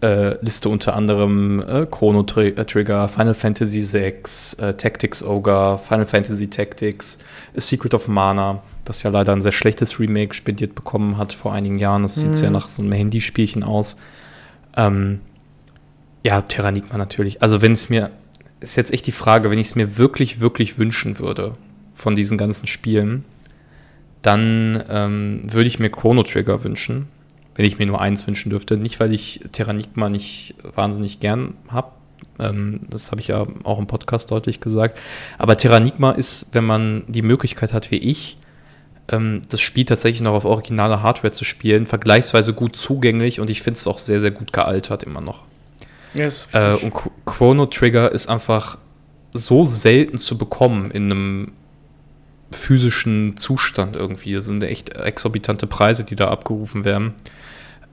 [0.00, 4.14] äh, Liste unter anderem äh, Chrono äh, Trigger, Final Fantasy VI,
[4.62, 7.18] äh, Tactics Ogre, Final Fantasy Tactics,
[7.56, 11.52] A Secret of Mana, das ja leider ein sehr schlechtes Remake spendiert bekommen hat vor
[11.52, 12.02] einigen Jahren.
[12.02, 12.42] Das sieht mhm.
[12.42, 13.96] ja nach so einem Handyspielchen aus.
[14.76, 15.20] Ähm,
[16.24, 17.42] ja, Terranigma natürlich.
[17.42, 18.10] Also wenn es mir,
[18.60, 21.54] ist jetzt echt die Frage, wenn ich es mir wirklich, wirklich wünschen würde
[21.94, 23.24] von diesen ganzen Spielen,
[24.22, 27.08] dann ähm, würde ich mir Chrono Trigger wünschen
[27.58, 28.76] wenn ich mir nur eins wünschen dürfte.
[28.76, 31.90] Nicht, weil ich Terranigma nicht wahnsinnig gern habe.
[32.38, 35.00] Ähm, das habe ich ja auch im Podcast deutlich gesagt.
[35.38, 38.38] Aber Terranigma ist, wenn man die Möglichkeit hat, wie ich,
[39.10, 43.60] ähm, das Spiel tatsächlich noch auf originale Hardware zu spielen, vergleichsweise gut zugänglich und ich
[43.60, 45.42] finde es auch sehr, sehr gut gealtert immer noch.
[46.14, 46.92] Yes, äh, und
[47.26, 48.78] Chrono Trigger ist einfach
[49.32, 51.52] so selten zu bekommen in einem
[52.52, 54.32] physischen Zustand irgendwie.
[54.32, 57.14] Das sind echt exorbitante Preise, die da abgerufen werden.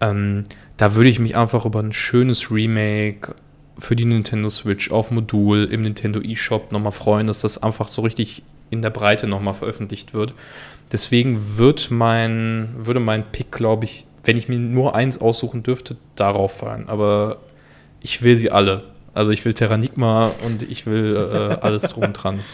[0.02, 0.44] Ähm,
[0.78, 3.36] da würde ich mich einfach über ein schönes Remake
[3.78, 8.02] für die Nintendo Switch auf Modul im Nintendo eShop nochmal freuen, dass das einfach so
[8.02, 10.34] richtig in der Breite nochmal veröffentlicht wird.
[10.92, 15.98] Deswegen wird mein, würde mein Pick, glaube ich, wenn ich mir nur eins aussuchen dürfte,
[16.16, 16.88] darauf fallen.
[16.88, 17.38] Aber
[18.02, 18.84] ich will sie alle.
[19.14, 22.40] Also ich will Terranigma und ich will äh, alles drum dran.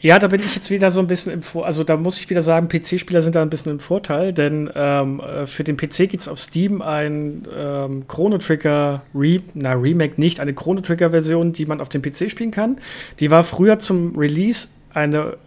[0.00, 2.28] Ja, da bin ich jetzt wieder so ein bisschen im Vor also da muss ich
[2.28, 6.10] wieder sagen, PC-Spieler sind da ein bisschen im Vorteil, denn ähm, äh, für den PC
[6.10, 11.52] gibt es auf Steam ein ähm, Chrono Trigger Re na, Remake nicht, eine Chrono Trigger-Version,
[11.54, 12.78] die man auf dem PC spielen kann.
[13.20, 15.38] Die war früher zum Release eine,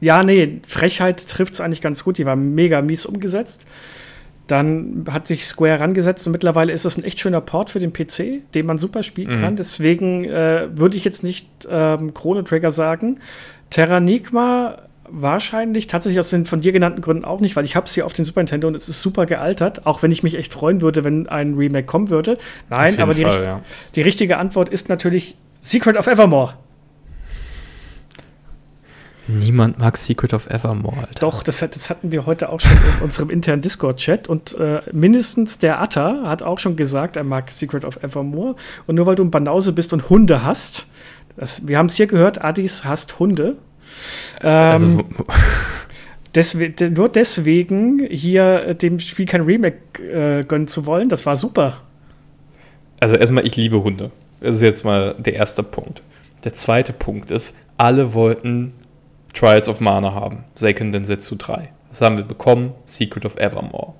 [0.00, 3.66] ja, nee, Frechheit trifft es eigentlich ganz gut, die war mega mies umgesetzt.
[4.48, 7.92] Dann hat sich Square rangesetzt und mittlerweile ist das ein echt schöner Port für den
[7.92, 9.40] PC, den man super spielen mhm.
[9.40, 9.56] kann.
[9.56, 13.20] Deswegen äh, würde ich jetzt nicht ähm, Chrono Trigger sagen.
[13.70, 14.76] Terranigma
[15.12, 18.06] wahrscheinlich tatsächlich aus den von dir genannten Gründen auch nicht, weil ich habe es hier
[18.06, 20.80] auf dem Super Nintendo und es ist super gealtert, auch wenn ich mich echt freuen
[20.80, 22.38] würde, wenn ein Remake kommen würde.
[22.68, 23.60] Nein, aber die, Fall, ja.
[23.94, 26.54] die richtige Antwort ist natürlich Secret of Evermore.
[29.38, 30.98] Niemand mag Secret of Evermore.
[30.98, 31.20] Alter.
[31.20, 35.58] Doch, das, das, hatten wir heute auch schon in unserem internen Discord-Chat und äh, mindestens
[35.58, 38.56] der Atta hat auch schon gesagt, er mag Secret of Evermore.
[38.86, 40.86] Und nur weil du ein Banause bist und Hunde hast,
[41.36, 43.56] das, wir haben es hier gehört, Adis hasst Hunde.
[44.40, 45.24] Also ähm, also,
[46.34, 51.82] deswegen, nur deswegen hier dem Spiel kein Remake äh, gönnen zu wollen, das war super.
[53.00, 54.10] Also erstmal, ich liebe Hunde.
[54.40, 56.02] Das ist jetzt mal der erste Punkt.
[56.44, 58.72] Der zweite Punkt ist, alle wollten
[59.34, 60.44] Trials of Mana haben.
[60.54, 61.70] Seiken Densetsu 3.
[61.88, 62.72] Das haben wir bekommen.
[62.84, 63.94] Secret of Evermore.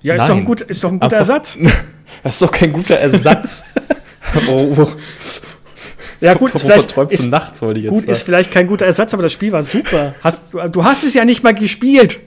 [0.00, 0.28] Ja, ist, Nein.
[0.28, 1.58] doch ein, gut, ist doch ein guter Einfach, Ersatz.
[2.22, 3.64] das ist doch kein guter Ersatz.
[4.50, 4.88] oh.
[6.20, 8.12] Ja, gut, ist vielleicht, träumst du nachts, wollte ich jetzt Gut, mal.
[8.12, 10.14] ist vielleicht kein guter Ersatz, aber das Spiel war super.
[10.20, 12.18] Hast, du, du hast es ja nicht mal gespielt.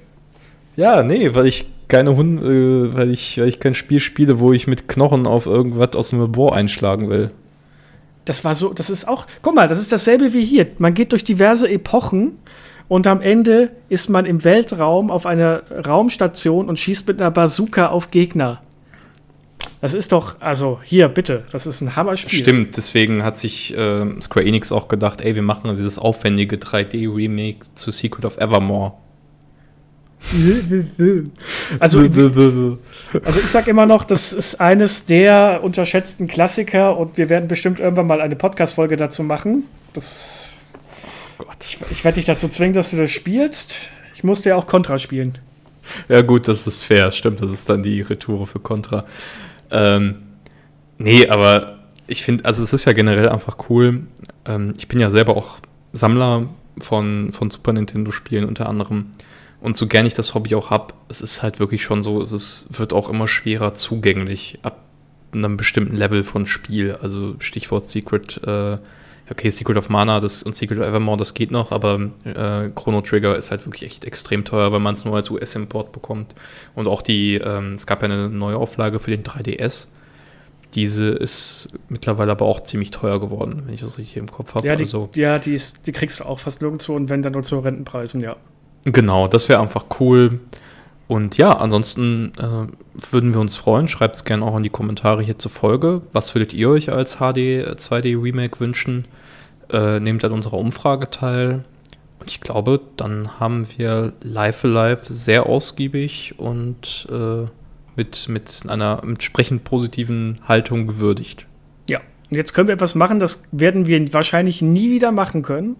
[0.77, 4.53] Ja, nee, weil ich keine Hunde, äh, weil ich, weil ich kein Spiel spiele, wo
[4.53, 7.31] ich mit Knochen auf irgendwas aus dem Labor einschlagen will.
[8.23, 10.67] Das war so, das ist auch, guck mal, das ist dasselbe wie hier.
[10.77, 12.37] Man geht durch diverse Epochen
[12.87, 17.87] und am Ende ist man im Weltraum auf einer Raumstation und schießt mit einer Bazooka
[17.87, 18.61] auf Gegner.
[19.81, 22.37] Das ist doch, also hier, bitte, das ist ein Hammer-Spiel.
[22.39, 27.65] Stimmt, deswegen hat sich äh, Square Enix auch gedacht, ey, wir machen dieses aufwendige 3D-Remake
[27.73, 28.93] zu Secret of Evermore.
[31.79, 31.99] also,
[33.23, 37.79] also ich sag immer noch, das ist eines der unterschätzten Klassiker und wir werden bestimmt
[37.79, 39.63] irgendwann mal eine Podcast-Folge dazu machen.
[39.93, 40.53] Das,
[41.39, 41.57] oh Gott.
[41.65, 43.89] Ich, ich werde dich dazu zwingen, dass du das spielst.
[44.13, 45.39] Ich musste ja auch Contra spielen.
[46.07, 47.11] Ja, gut, das ist fair.
[47.11, 49.05] Stimmt, das ist dann die Retoure für Contra.
[49.71, 50.15] Ähm,
[50.97, 54.03] nee, aber ich finde, also es ist ja generell einfach cool.
[54.45, 55.59] Ähm, ich bin ja selber auch
[55.93, 56.49] Sammler
[56.79, 59.07] von, von Super Nintendo-Spielen unter anderem.
[59.61, 62.31] Und so gern ich das Hobby auch habe, es ist halt wirklich schon so, es
[62.31, 64.79] ist, wird auch immer schwerer zugänglich ab
[65.33, 66.97] einem bestimmten Level von Spiel.
[67.01, 68.77] Also Stichwort Secret, äh,
[69.31, 73.01] okay, Secret of Mana das, und Secret of Evermore, das geht noch, aber äh, Chrono
[73.01, 76.35] Trigger ist halt wirklich echt extrem teuer, weil man es nur als US-Import bekommt.
[76.75, 79.87] Und auch die, ähm, es gab ja eine neue Auflage für den 3DS.
[80.75, 84.67] Diese ist mittlerweile aber auch ziemlich teuer geworden, wenn ich das richtig im Kopf habe.
[84.67, 87.33] Ja, die, also, ja die, ist, die kriegst du auch fast nirgendwo und wenn dann
[87.33, 88.35] nur zu Rentenpreisen, ja.
[88.85, 90.39] Genau, das wäre einfach cool.
[91.07, 93.89] Und ja, ansonsten äh, würden wir uns freuen.
[93.89, 96.01] Schreibt es gerne auch in die Kommentare hier zur Folge.
[96.13, 99.05] Was würdet ihr euch als HD 2D Remake wünschen?
[99.71, 101.63] Äh, nehmt an unserer Umfrage teil.
[102.19, 107.45] Und ich glaube, dann haben wir Live Alive sehr ausgiebig und äh,
[107.95, 111.45] mit, mit einer entsprechend positiven Haltung gewürdigt.
[111.89, 111.99] Ja,
[112.29, 115.77] und jetzt können wir etwas machen, das werden wir wahrscheinlich nie wieder machen können.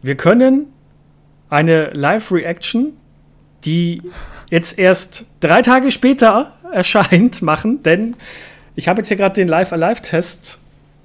[0.00, 0.66] Wir können
[1.50, 2.92] eine Live-Reaction,
[3.64, 4.02] die
[4.50, 8.14] jetzt erst drei Tage später erscheint, machen, denn
[8.76, 10.60] ich habe jetzt hier gerade den Live-Alive-Test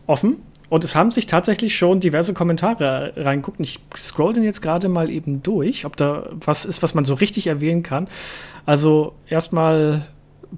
[0.06, 0.38] offen
[0.70, 3.60] und es haben sich tatsächlich schon diverse Kommentare reinguckt.
[3.60, 7.14] Ich scroll den jetzt gerade mal eben durch, ob da was ist, was man so
[7.14, 8.08] richtig erwähnen kann.
[8.66, 10.06] Also erstmal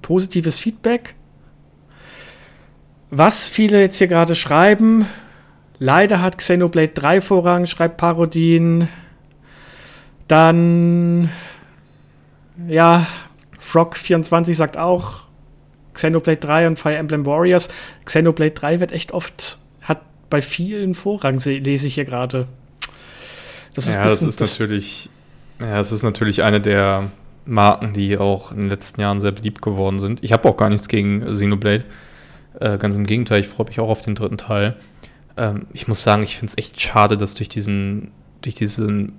[0.02, 1.14] positives Feedback.
[3.10, 5.06] Was viele jetzt hier gerade schreiben,
[5.78, 8.88] leider hat Xenoblade 3 Vorrang, schreibt Parodien.
[10.28, 11.30] Dann,
[12.66, 13.06] ja,
[13.62, 15.26] Frog24 sagt auch
[15.94, 17.68] Xenoblade 3 und Fire Emblem Warriors.
[18.04, 19.58] Xenoblade 3 wird echt oft,
[20.30, 22.46] bei vielen Vorrang, lese ich hier gerade.
[23.74, 25.10] Das ist ja, das ist natürlich,
[25.60, 27.10] ja, es ist natürlich eine der
[27.44, 30.24] Marken, die auch in den letzten Jahren sehr beliebt geworden sind.
[30.24, 31.84] Ich habe auch gar nichts gegen Xenoblade.
[32.58, 34.76] Äh, ganz im Gegenteil, ich freue mich auch auf den dritten Teil.
[35.36, 39.12] Ähm, ich muss sagen, ich finde es echt schade, dass durch diesen, durch diesen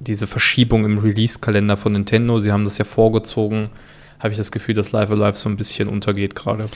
[0.00, 3.70] diese Verschiebung im Release-Kalender von Nintendo, sie haben das ja vorgezogen,
[4.18, 6.68] habe ich das Gefühl, dass Live Alive so ein bisschen untergeht gerade.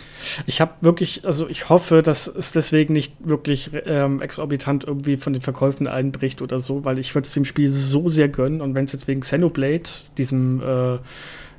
[0.47, 5.32] Ich habe wirklich, also ich hoffe, dass es deswegen nicht wirklich ähm, exorbitant irgendwie von
[5.32, 8.74] den Verkäufen einbricht oder so, weil ich würde es dem Spiel so sehr gönnen und
[8.74, 10.99] wenn es jetzt wegen Xenoblade, diesem äh,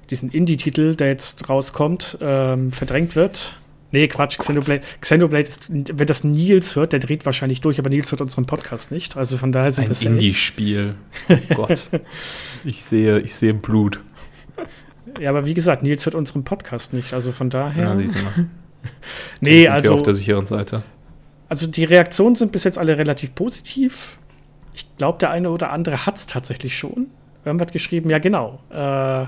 [0.09, 3.57] diesen Indie-Titel, der jetzt rauskommt, ähm, verdrängt wird,
[3.93, 4.39] Nee, Quatsch.
[4.39, 8.47] Xenoblade, Xenoblade ist, wenn das Nils hört, der dreht wahrscheinlich durch, aber Nils hört unseren
[8.47, 9.15] Podcast nicht.
[9.15, 10.95] Also von daher sind wir Ein Indie-Spiel.
[11.29, 11.89] Oh Gott.
[12.65, 13.99] ich sehe, ich sehe Blut.
[15.19, 17.13] Ja, aber wie gesagt, Nils hört unseren Podcast nicht.
[17.13, 17.85] Also von daher.
[17.85, 18.33] Na, siehst du mal.
[19.41, 19.95] nee, also.
[19.95, 20.83] auf der sicheren Seite.
[21.49, 24.17] Also die Reaktionen sind bis jetzt alle relativ positiv.
[24.73, 27.07] Ich glaube, der eine oder andere hat es tatsächlich schon.
[27.45, 28.59] Irgendwas geschrieben, ja genau.
[28.71, 29.27] Äh,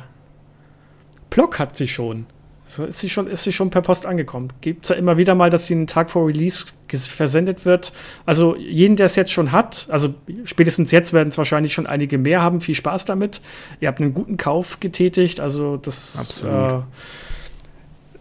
[1.29, 2.25] Block hat sie schon.
[2.67, 4.51] So ist sie schon, ist sie schon per Post angekommen.
[4.61, 7.93] Gibt es ja immer wieder mal, dass sie einen Tag vor Release versendet wird.
[8.25, 10.13] Also jeden, der es jetzt schon hat, also
[10.43, 12.61] spätestens jetzt werden es wahrscheinlich schon einige mehr haben.
[12.61, 13.41] Viel Spaß damit.
[13.79, 15.39] Ihr habt einen guten Kauf getätigt.
[15.39, 16.43] Also das.
[16.43, 16.79] Äh,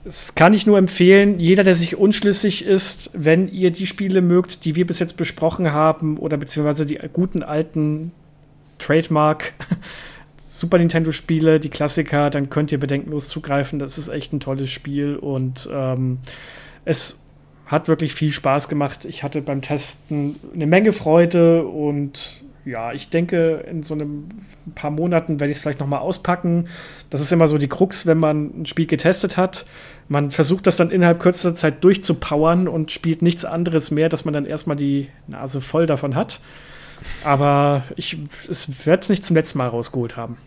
[0.04, 1.40] das kann ich nur empfehlen.
[1.40, 5.72] Jeder, der sich unschlüssig ist, wenn ihr die Spiele mögt, die wir bis jetzt besprochen
[5.72, 8.12] haben, oder beziehungsweise die guten alten
[8.78, 9.54] Trademark
[10.36, 13.78] Super Nintendo-Spiele, die Klassiker, dann könnt ihr bedenkenlos zugreifen.
[13.78, 16.18] Das ist echt ein tolles Spiel und ähm,
[16.84, 17.20] es
[17.66, 19.04] hat wirklich viel Spaß gemacht.
[19.04, 24.28] Ich hatte beim Testen eine Menge Freude und ja, ich denke, in so einem
[24.74, 26.68] paar Monaten werde ich es vielleicht noch mal auspacken.
[27.10, 29.66] Das ist immer so die Krux, wenn man ein Spiel getestet hat.
[30.08, 34.34] Man versucht das dann innerhalb kürzester Zeit durchzupowern und spielt nichts anderes mehr, dass man
[34.34, 36.40] dann erstmal die Nase voll davon hat.
[37.22, 38.18] Aber ich
[38.84, 40.38] werde es nicht zum letzten Mal rausgeholt haben.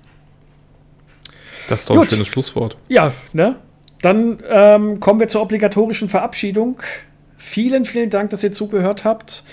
[1.68, 2.06] Das ist doch Gut.
[2.06, 2.78] ein schönes Schlusswort.
[2.88, 3.58] Ja, ne?
[4.02, 6.82] Dann ähm, kommen wir zur obligatorischen Verabschiedung.
[7.38, 9.44] Vielen, vielen Dank, dass ihr zugehört habt.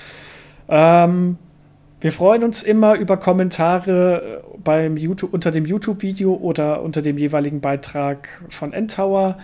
[0.69, 1.39] Ähm,
[2.01, 7.17] Wir freuen uns immer über Kommentare äh, beim YouTube, unter dem YouTube-Video oder unter dem
[7.17, 9.39] jeweiligen Beitrag von Endtower.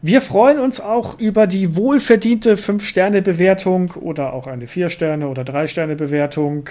[0.00, 6.68] Wir freuen uns auch über die wohlverdiente 5-Sterne-Bewertung oder auch eine 4-Sterne- oder 3-Sterne-Bewertung.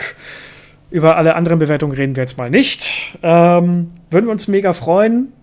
[0.91, 3.17] Über alle anderen Bewertungen reden wir jetzt mal nicht.
[3.21, 5.33] Ähm, würden wir uns mega freuen.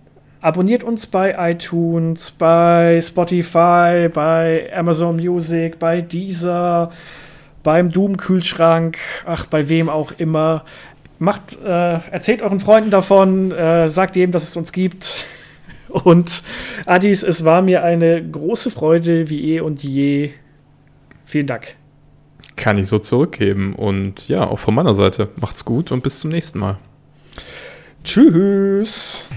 [0.41, 6.91] Abonniert uns bei iTunes, bei Spotify, bei Amazon Music, bei Deezer
[7.63, 10.63] beim Doom-Kühlschrank, ach, bei wem auch immer.
[11.19, 15.25] Macht, äh, erzählt euren Freunden davon, äh, sagt jedem, dass es uns gibt.
[15.87, 16.41] Und
[16.85, 20.29] Adis, es war mir eine große Freude, wie eh und je.
[21.25, 21.75] Vielen Dank.
[22.55, 23.75] Kann ich so zurückgeben.
[23.75, 25.27] Und ja, auch von meiner Seite.
[25.41, 26.77] Macht's gut und bis zum nächsten Mal.
[28.05, 29.27] Tschüss.